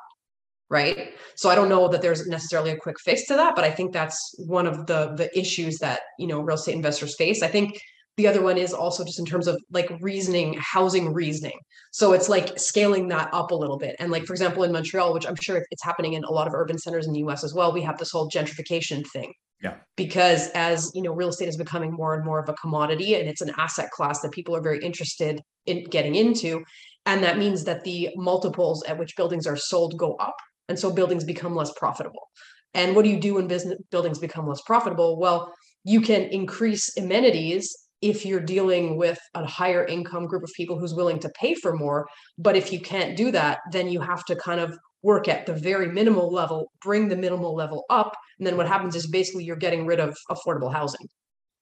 right? 0.70 1.12
So 1.36 1.50
i 1.50 1.54
don't 1.54 1.68
know 1.68 1.88
that 1.88 2.02
there's 2.02 2.26
necessarily 2.26 2.70
a 2.70 2.76
quick 2.76 2.96
fix 3.00 3.26
to 3.26 3.34
that 3.34 3.54
but 3.54 3.64
i 3.64 3.70
think 3.70 3.92
that's 3.92 4.34
one 4.38 4.66
of 4.66 4.86
the 4.86 5.14
the 5.16 5.38
issues 5.38 5.78
that 5.78 6.00
you 6.18 6.26
know 6.26 6.40
real 6.40 6.56
estate 6.56 6.74
investors 6.74 7.14
face. 7.16 7.42
I 7.42 7.48
think 7.48 7.78
the 8.16 8.26
other 8.26 8.42
one 8.42 8.58
is 8.58 8.72
also 8.72 9.04
just 9.04 9.18
in 9.18 9.24
terms 9.24 9.46
of 9.46 9.60
like 9.70 9.90
reasoning 10.00 10.54
housing 10.58 11.12
reasoning. 11.12 11.58
So 11.92 12.12
it's 12.12 12.28
like 12.28 12.58
scaling 12.58 13.08
that 13.08 13.30
up 13.32 13.50
a 13.50 13.54
little 13.54 13.78
bit. 13.78 13.96
And 13.98 14.10
like 14.10 14.24
for 14.26 14.34
example 14.34 14.64
in 14.64 14.72
montreal 14.72 15.14
which 15.14 15.26
i'm 15.26 15.36
sure 15.36 15.64
it's 15.70 15.82
happening 15.82 16.14
in 16.14 16.24
a 16.24 16.30
lot 16.30 16.46
of 16.46 16.54
urban 16.54 16.78
centers 16.78 17.06
in 17.06 17.12
the 17.12 17.20
us 17.20 17.44
as 17.44 17.54
well 17.54 17.72
we 17.72 17.82
have 17.82 17.98
this 17.98 18.10
whole 18.10 18.28
gentrification 18.28 19.06
thing. 19.08 19.32
Yeah. 19.62 19.76
Because 19.96 20.50
as 20.54 20.90
you 20.94 21.02
know 21.02 21.12
real 21.12 21.28
estate 21.28 21.48
is 21.48 21.56
becoming 21.56 21.92
more 21.92 22.14
and 22.14 22.24
more 22.24 22.40
of 22.40 22.48
a 22.48 22.54
commodity 22.54 23.14
and 23.14 23.28
it's 23.28 23.40
an 23.40 23.52
asset 23.56 23.90
class 23.90 24.20
that 24.20 24.32
people 24.32 24.54
are 24.54 24.62
very 24.62 24.82
interested 24.84 25.40
in 25.66 25.84
getting 25.84 26.14
into 26.14 26.64
and 27.06 27.22
that 27.24 27.38
means 27.38 27.64
that 27.64 27.82
the 27.84 28.10
multiples 28.16 28.82
at 28.84 28.98
which 28.98 29.16
buildings 29.16 29.46
are 29.46 29.56
sold 29.56 29.96
go 29.96 30.14
up 30.16 30.36
and 30.68 30.78
so 30.78 30.92
buildings 30.92 31.24
become 31.24 31.54
less 31.54 31.72
profitable. 31.72 32.28
And 32.74 32.96
what 32.96 33.04
do 33.04 33.10
you 33.10 33.20
do 33.20 33.34
when 33.34 33.48
business 33.48 33.78
buildings 33.90 34.18
become 34.18 34.46
less 34.46 34.60
profitable? 34.62 35.18
Well 35.18 35.52
you 35.84 36.00
can 36.00 36.22
increase 36.22 36.96
amenities 36.96 37.76
if 38.02 38.26
you're 38.26 38.40
dealing 38.40 38.96
with 38.96 39.18
a 39.34 39.46
higher 39.46 39.86
income 39.86 40.26
group 40.26 40.42
of 40.42 40.50
people 40.54 40.78
who's 40.78 40.94
willing 40.94 41.18
to 41.20 41.30
pay 41.30 41.54
for 41.54 41.74
more 41.74 42.06
but 42.38 42.56
if 42.56 42.72
you 42.72 42.80
can't 42.80 43.16
do 43.16 43.30
that 43.30 43.60
then 43.70 43.88
you 43.88 44.00
have 44.00 44.24
to 44.24 44.36
kind 44.36 44.60
of 44.60 44.76
work 45.02 45.26
at 45.26 45.46
the 45.46 45.54
very 45.54 45.88
minimal 45.88 46.32
level 46.32 46.70
bring 46.80 47.08
the 47.08 47.16
minimal 47.16 47.54
level 47.54 47.84
up 47.90 48.16
and 48.42 48.46
then 48.48 48.56
what 48.56 48.66
happens 48.66 48.96
is 48.96 49.06
basically 49.06 49.44
you're 49.44 49.54
getting 49.54 49.86
rid 49.86 50.00
of 50.00 50.18
affordable 50.28 50.72
housing. 50.72 51.06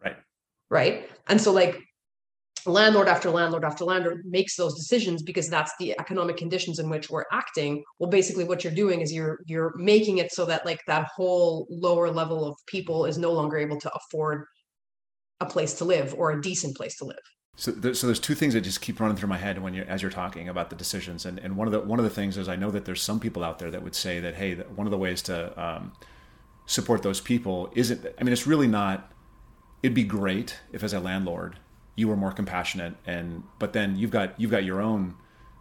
Right. 0.03 0.17
Right? 0.71 1.11
And 1.29 1.39
so 1.39 1.53
like 1.53 1.79
landlord 2.65 3.07
after 3.07 3.29
landlord 3.29 3.67
after 3.67 3.85
landlord 3.85 4.23
makes 4.25 4.57
those 4.57 4.75
decisions 4.75 5.23
because 5.23 5.51
that's 5.51 5.73
the 5.79 5.95
economic 6.01 6.39
conditions 6.39 6.79
in 6.79 6.89
which 6.89 7.11
we're 7.11 7.27
acting. 7.33 7.85
Well 7.99 8.09
basically 8.09 8.45
what 8.45 8.65
you're 8.65 8.73
doing 8.73 9.03
is 9.03 9.13
you're 9.13 9.41
you're 9.47 9.75
making 9.77 10.19
it 10.19 10.33
so 10.33 10.47
that 10.47 10.65
like 10.65 10.81
that 10.87 11.09
whole 11.15 11.67
lower 11.69 12.11
level 12.11 12.47
of 12.47 12.57
people 12.67 13.05
is 13.05 13.19
no 13.19 13.33
longer 13.33 13.59
able 13.59 13.79
to 13.79 13.93
afford 13.93 14.47
a 15.41 15.47
place 15.47 15.75
to 15.75 15.85
live 15.85 16.15
or 16.15 16.33
a 16.33 16.41
decent 16.41 16.77
place 16.77 16.97
to 16.97 17.05
live 17.05 17.19
so, 17.57 17.73
there, 17.73 17.93
so 17.93 18.07
there's 18.07 18.21
two 18.21 18.35
things 18.35 18.55
that 18.55 18.63
just 18.63 18.81
keep 18.81 19.01
running 19.01 19.17
through 19.17 19.29
my 19.29 19.37
head 19.37 19.61
when 19.61 19.75
you're 19.75 19.85
as 19.87 20.01
you're 20.01 20.11
talking 20.11 20.49
about 20.49 20.71
the 20.71 20.77
decisions, 20.77 21.27
and, 21.27 21.39
and 21.41 21.59
one 21.59 21.69
of 21.69 21.73
the 21.73 21.81
one 21.81 21.99
of 21.99 22.05
the 22.05 22.11
things 22.11 22.39
is 22.39 22.49
I 22.49 22.57
know 22.57 22.71
that 22.71 22.87
there's 22.87 23.03
some 23.03 23.21
people 23.21 23.45
out 23.45 23.59
there 23.59 23.71
that 23.71 23.83
would 23.83 23.95
say 23.95 24.19
that 24.21 24.37
hey, 24.37 24.55
one 24.55 24.87
of 24.87 24.91
the 24.91 24.97
ways 24.97 25.21
to 25.23 25.63
um, 25.63 25.93
support 26.65 27.03
those 27.03 27.21
people 27.21 27.71
isn't. 27.75 28.07
I 28.19 28.25
mean, 28.25 28.33
it's 28.33 28.47
really 28.47 28.69
not. 28.69 29.13
It'd 29.83 29.95
be 29.95 30.05
great 30.05 30.59
if, 30.73 30.83
as 30.83 30.95
a 30.95 31.01
landlord, 31.01 31.59
you 32.01 32.09
were 32.09 32.17
more 32.17 32.33
compassionate 32.33 32.95
and 33.07 33.43
but 33.59 33.75
then 33.75 33.97
you've 33.97 34.11
got 34.11 34.39
you've 34.41 34.51
got 34.51 34.65
your 34.65 34.81
own 34.81 35.15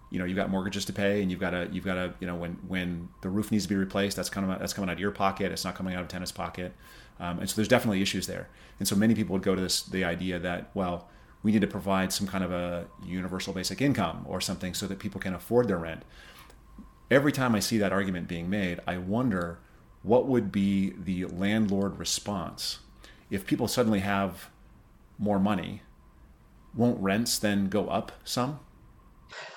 you 0.09 0.17
know 0.17 0.25
you've 0.25 0.37
got 0.37 0.49
mortgages 0.49 0.85
to 0.85 0.93
pay 0.93 1.21
and 1.21 1.29
you've 1.29 1.39
got 1.39 1.49
to 1.49 1.67
you've 1.71 1.83
got 1.83 1.95
to 1.95 2.13
you 2.21 2.27
know 2.27 2.35
when 2.35 2.53
when 2.67 3.09
the 3.21 3.29
roof 3.29 3.51
needs 3.51 3.65
to 3.65 3.69
be 3.69 3.75
replaced 3.75 4.15
that's 4.15 4.29
kind 4.29 4.49
of 4.49 4.57
that's 4.57 4.73
coming 4.73 4.89
out 4.89 4.93
of 4.93 4.99
your 4.99 5.11
pocket 5.11 5.51
it's 5.51 5.65
not 5.65 5.75
coming 5.75 5.95
out 5.95 6.01
of 6.01 6.07
tenant's 6.07 6.31
pocket 6.31 6.73
um, 7.19 7.39
and 7.39 7.49
so 7.49 7.55
there's 7.55 7.67
definitely 7.67 8.01
issues 8.01 8.27
there 8.27 8.47
and 8.79 8.87
so 8.87 8.95
many 8.95 9.15
people 9.15 9.33
would 9.33 9.43
go 9.43 9.55
to 9.55 9.61
this 9.61 9.83
the 9.83 10.03
idea 10.03 10.39
that 10.39 10.69
well 10.73 11.07
we 11.41 11.51
need 11.51 11.61
to 11.61 11.67
provide 11.67 12.11
some 12.11 12.27
kind 12.27 12.43
of 12.43 12.51
a 12.51 12.85
universal 13.05 13.53
basic 13.53 13.81
income 13.81 14.25
or 14.27 14.41
something 14.41 14.73
so 14.73 14.87
that 14.87 14.99
people 14.99 15.21
can 15.21 15.33
afford 15.33 15.67
their 15.67 15.77
rent 15.77 16.03
every 17.09 17.31
time 17.31 17.55
i 17.55 17.59
see 17.59 17.77
that 17.77 17.91
argument 17.91 18.27
being 18.27 18.49
made 18.49 18.79
i 18.87 18.97
wonder 18.97 19.59
what 20.01 20.27
would 20.27 20.51
be 20.51 20.93
the 21.03 21.25
landlord 21.25 21.97
response 21.97 22.79
if 23.29 23.45
people 23.45 23.67
suddenly 23.67 23.99
have 23.99 24.49
more 25.17 25.39
money 25.39 25.81
won't 26.75 26.99
rents 27.01 27.39
then 27.39 27.67
go 27.67 27.87
up 27.87 28.11
some? 28.23 28.59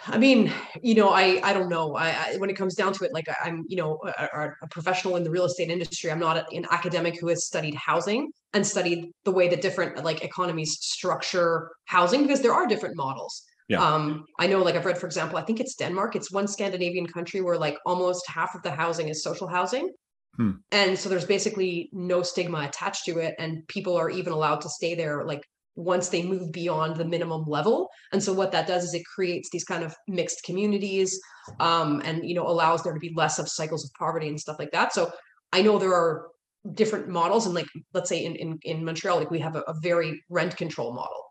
I 0.06 0.18
mean, 0.18 0.52
you 0.82 0.94
know, 0.94 1.11
I 1.11 1.40
I 1.42 1.52
don't 1.52 1.68
know. 1.68 1.96
I, 1.96 2.08
I 2.11 2.37
when 2.38 2.50
it 2.50 2.56
comes 2.56 2.74
down 2.74 2.92
to 2.94 3.04
it, 3.04 3.12
like 3.12 3.26
I'm, 3.42 3.64
you 3.68 3.76
know, 3.76 3.98
a, 4.04 4.50
a, 4.62 4.68
professional 4.68 5.16
in 5.16 5.24
the 5.24 5.30
real 5.30 5.44
estate 5.44 5.70
industry. 5.70 6.11
I'm 6.11 6.18
not 6.18 6.52
an 6.52 6.66
academic 6.70 7.18
who 7.18 7.28
has 7.28 7.46
studied 7.46 7.74
housing 7.74 8.30
and 8.54 8.66
studied 8.66 9.12
the 9.24 9.30
way 9.30 9.48
that 9.48 9.61
different 9.61 10.02
like 10.04 10.22
economies 10.22 10.78
structure 10.80 11.70
housing 11.87 12.22
because 12.22 12.40
there 12.40 12.52
are 12.52 12.66
different 12.66 12.96
models. 12.96 13.42
Yeah. 13.68 13.82
Um, 13.82 14.26
I 14.38 14.48
know, 14.48 14.62
like 14.62 14.74
I've 14.74 14.85
read, 14.85 14.98
for 14.98 15.06
example, 15.06 15.38
I 15.38 15.42
think 15.42 15.61
it's 15.61 15.74
Denmark. 15.76 16.16
It's 16.16 16.30
one 16.30 16.46
Scandinavian 16.46 17.06
country 17.06 17.40
where 17.40 17.56
like 17.56 17.78
almost 17.87 18.28
half 18.28 18.54
of 18.54 18.62
the 18.62 18.70
housing 18.70 19.08
is 19.08 19.22
social 19.22 19.46
housing. 19.48 19.90
Hmm. 20.37 20.50
And 20.70 20.98
so 20.98 21.08
there's 21.08 21.24
basically 21.24 21.90
no 21.92 22.22
stigma 22.22 22.61
attached 22.62 23.04
to 23.06 23.18
it, 23.18 23.35
and 23.38 23.66
people 23.68 23.96
are 23.96 24.11
even 24.11 24.32
allowed 24.32 24.62
to 24.62 24.68
stay 24.68 24.94
there 24.94 25.24
like 25.24 25.42
once 25.74 26.08
they 26.08 26.22
move 26.22 26.52
beyond 26.52 26.96
the 26.96 27.04
minimum 27.04 27.44
level. 27.46 27.88
And 28.12 28.22
so 28.22 28.32
what 28.32 28.52
that 28.52 28.66
does 28.66 28.85
is 28.85 28.94
it 28.94 29.04
creates 29.04 29.48
these 29.50 29.64
kind 29.64 29.82
of 29.82 29.94
mixed 30.06 30.42
communities 30.44 31.18
um, 31.61 32.02
and 32.04 32.28
you 32.28 32.35
know 32.35 32.46
allows 32.46 32.82
there 32.82 32.92
to 32.92 33.00
be 33.00 33.12
less 33.16 33.38
of 33.38 33.48
cycles 33.48 33.85
of 33.85 33.90
poverty 33.98 34.28
and 34.28 34.40
stuff 34.40 34.58
like 34.58 34.72
that. 34.72 34.92
So 34.92 35.11
i 35.54 35.61
know 35.61 35.78
there 35.78 35.94
are 35.94 36.28
different 36.74 37.08
models 37.08 37.44
and 37.44 37.54
like 37.54 37.66
let's 37.92 38.08
say 38.08 38.24
in 38.24 38.37
in, 38.37 38.58
in 38.62 38.85
montreal 38.85 39.18
like 39.18 39.30
we 39.30 39.40
have 39.40 39.56
a, 39.56 39.62
a 39.62 39.74
very 39.80 40.22
rent 40.28 40.56
control 40.56 40.92
model. 40.94 41.24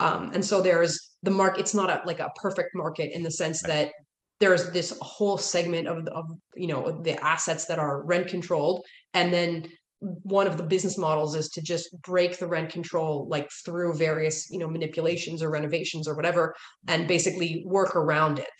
Um, 0.00 0.30
and 0.32 0.44
so 0.44 0.62
there's 0.62 1.10
the 1.22 1.30
market 1.30 1.60
it's 1.60 1.74
not 1.74 1.90
a, 1.90 2.00
like 2.06 2.20
a 2.20 2.30
perfect 2.36 2.70
market 2.74 3.10
in 3.12 3.22
the 3.22 3.30
sense 3.30 3.62
that 3.62 3.90
there's 4.40 4.70
this 4.70 4.96
whole 5.00 5.36
segment 5.36 5.88
of, 5.88 6.06
of 6.08 6.30
you 6.54 6.68
know 6.68 7.02
the 7.02 7.22
assets 7.24 7.66
that 7.66 7.78
are 7.78 8.04
rent 8.04 8.28
controlled. 8.28 8.84
And 9.14 9.32
then 9.32 9.68
one 10.00 10.46
of 10.46 10.56
the 10.56 10.62
business 10.62 10.96
models 10.96 11.34
is 11.34 11.48
to 11.48 11.60
just 11.60 12.00
break 12.02 12.38
the 12.38 12.46
rent 12.46 12.70
control 12.70 13.26
like 13.28 13.50
through 13.64 13.94
various 13.94 14.50
you 14.50 14.58
know 14.58 14.68
manipulations 14.68 15.42
or 15.42 15.50
renovations 15.50 16.06
or 16.06 16.14
whatever 16.14 16.54
and 16.86 17.08
basically 17.08 17.64
work 17.66 17.96
around 17.96 18.38
it. 18.38 18.50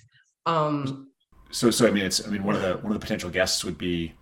Um 0.46 1.08
so 1.50 1.70
so 1.70 1.86
i 1.86 1.90
mean 1.90 2.04
it's 2.04 2.26
i 2.26 2.30
mean 2.30 2.42
one 2.42 2.54
of 2.54 2.62
the 2.62 2.74
one 2.78 2.92
of 2.92 2.94
the 2.94 2.98
potential 2.98 3.30
guests 3.30 3.64
would 3.64 3.78
be 3.78 4.12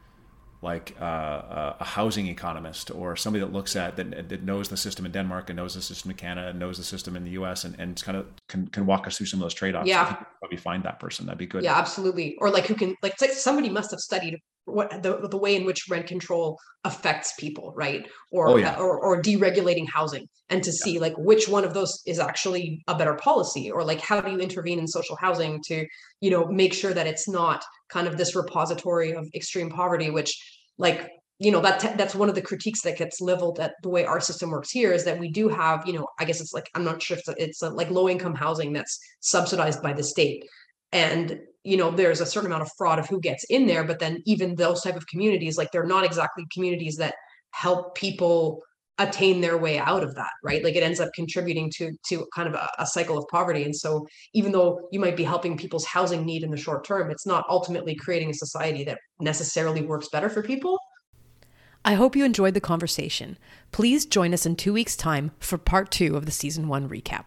like 0.63 0.97
uh, 1.01 1.05
uh, 1.05 1.77
a 1.81 1.85
housing 1.85 2.27
economist 2.29 2.91
or 2.91 3.17
somebody 3.17 3.45
that 3.45 3.53
looks 3.53 3.77
at 3.77 3.97
that, 3.97 4.29
that 4.29 4.43
knows 4.43 4.69
the 4.69 4.77
system 4.77 5.07
in 5.07 5.13
Denmark 5.13 5.51
and 5.51 5.57
knows 5.57 5.75
the 5.75 5.83
system 5.83 6.11
in 6.11 6.17
Canada 6.17 6.49
and 6.49 6.59
knows 6.59 6.79
the 6.79 6.85
system 6.85 7.17
in 7.17 7.25
the 7.25 7.31
US 7.33 7.65
and, 7.65 7.79
and 7.79 8.03
kind 8.03 8.17
of 8.17 8.27
can, 8.49 8.67
can 8.69 8.87
walk 8.87 9.07
us 9.07 9.17
through 9.17 9.27
some 9.27 9.41
of 9.41 9.45
those 9.45 9.55
trade-offs. 9.55 9.89
Yeah. 9.89 10.17
probably 10.41 10.57
find 10.57 10.83
that 10.85 10.99
person. 10.99 11.27
That'd 11.27 11.39
be 11.39 11.47
good. 11.47 11.63
Yeah, 11.63 11.77
absolutely. 11.77 12.37
Or 12.41 12.51
like 12.51 12.67
who 12.67 12.75
can 12.75 12.95
like, 13.03 13.21
like 13.21 13.33
somebody 13.33 13.69
must 13.69 13.91
have 13.91 14.01
studied 14.01 14.39
what 14.67 15.03
the, 15.03 15.29
the 15.29 15.37
way 15.37 15.55
in 15.55 15.65
which 15.65 15.89
rent 15.89 16.07
control 16.07 16.59
affects 16.85 17.33
people 17.39 17.73
right 17.77 18.07
or, 18.33 18.49
oh, 18.49 18.57
yeah. 18.57 18.77
or 18.79 18.99
or 18.99 19.23
deregulating 19.23 19.87
housing 19.89 20.27
and 20.51 20.63
to 20.63 20.71
yeah. 20.71 20.85
see 20.85 20.99
like 20.99 21.15
which 21.19 21.49
one 21.49 21.65
of 21.65 21.73
those 21.73 22.03
is 22.07 22.19
actually 22.19 22.83
a 22.89 22.95
better 22.97 23.15
policy 23.15 23.71
or 23.71 23.85
like 23.85 24.01
how 24.01 24.21
do 24.21 24.31
you 24.31 24.39
intervene 24.39 24.79
in 24.79 24.87
social 24.87 25.17
housing 25.21 25.61
to 25.65 25.87
you 26.21 26.31
know 26.31 26.47
make 26.47 26.75
sure 26.75 26.93
that 26.93 27.07
it's 27.07 27.29
not 27.29 27.65
kind 27.89 28.07
of 28.07 28.17
this 28.17 28.35
repository 28.35 29.13
of 29.13 29.29
extreme 29.35 29.71
poverty 29.71 30.11
which 30.11 30.63
like 30.79 31.11
you 31.39 31.51
know 31.51 31.61
that 31.61 31.97
that's 31.99 32.15
one 32.15 32.29
of 32.29 32.35
the 32.35 32.43
critiques 32.43 32.81
that 32.83 32.97
gets 32.97 33.21
leveled 33.21 33.61
at 33.61 33.75
the 33.83 33.89
way 33.89 34.05
our 34.05 34.21
system 34.21 34.51
works 34.51 34.71
here 34.71 34.93
is 34.93 35.05
that 35.05 35.19
we 35.19 35.31
do 35.31 35.49
have 35.49 35.87
you 35.87 35.93
know 35.93 36.07
i 36.19 36.25
guess 36.25 36.41
it's 36.41 36.55
like 36.55 36.69
i'm 36.75 36.85
not 36.85 37.03
sure 37.03 37.17
if 37.17 37.23
it's, 37.37 37.63
a, 37.63 37.71
like 37.71 37.91
low 37.91 38.09
income 38.09 38.35
housing 38.35 38.73
that's 38.73 38.99
subsidized 39.21 39.83
by 39.83 39.93
the 39.93 40.03
state. 40.03 40.45
And 40.93 41.41
you 41.65 41.77
know 41.77 41.91
there's 41.91 42.21
a 42.21 42.27
certain 42.27 42.47
amount 42.47 42.63
of 42.63 42.71
fraud 42.79 42.99
of 43.01 43.09
who 43.09 43.21
gets 43.21 43.45
in 43.45 43.67
there 43.67 43.83
but 43.83 43.99
then 43.99 44.23
even 44.25 44.55
those 44.55 44.83
type 44.83 44.97
of 44.97 45.07
communities 45.09 45.59
like 45.59 45.71
they're 45.73 45.85
not 45.85 46.05
exactly 46.05 46.47
communities 46.53 46.97
that 46.97 47.17
help 47.51 47.97
people 47.97 48.63
attain 48.99 49.41
their 49.41 49.59
way 49.59 49.79
out 49.79 50.03
of 50.03 50.15
that 50.15 50.31
right? 50.43 50.65
Like 50.65 50.75
it 50.75 50.83
ends 50.83 51.01
up 51.01 51.11
contributing 51.15 51.71
to 51.77 51.93
to 52.09 52.27
kind 52.35 52.49
of 52.49 52.55
a, 52.55 52.69
a, 52.79 52.87
cycle 52.87 53.19
of 53.19 53.27
poverty. 53.29 53.65
And 53.65 53.77
so 53.77 54.07
even 54.33 54.53
though 54.53 54.89
you 54.91 55.01
might 55.01 55.17
be 55.17 55.25
helping 55.25 55.57
people's 55.57 55.85
housing 55.85 56.25
need 56.25 56.43
in 56.43 56.51
the 56.51 56.57
short 56.57 56.85
term 56.85 57.11
it's 57.11 57.27
not 57.27 57.45
ultimately 57.49 57.95
creating 57.95 58.31
a 58.31 58.35
society 58.35 58.85
that 58.85 58.99
necessarily 59.21 59.83
works 59.83 60.09
better 60.09 60.31
for 60.31 60.43
people. 60.43 60.79
I 61.85 61.95
hope 61.95 62.17
you 62.17 62.25
enjoyed 62.25 62.55
the 62.55 62.61
conversation. 62.61 63.39
Please 63.71 64.07
join 64.07 64.35
us 64.35 64.45
in 64.45 64.57
two 64.57 64.73
weeks 64.73 64.97
time 64.97 65.31
for 65.39 65.57
part 65.57 65.91
two 65.91 66.17
of 66.17 66.27
the 66.27 66.33
season 66.33 66.67
one 66.67 66.89
recap 66.89 67.27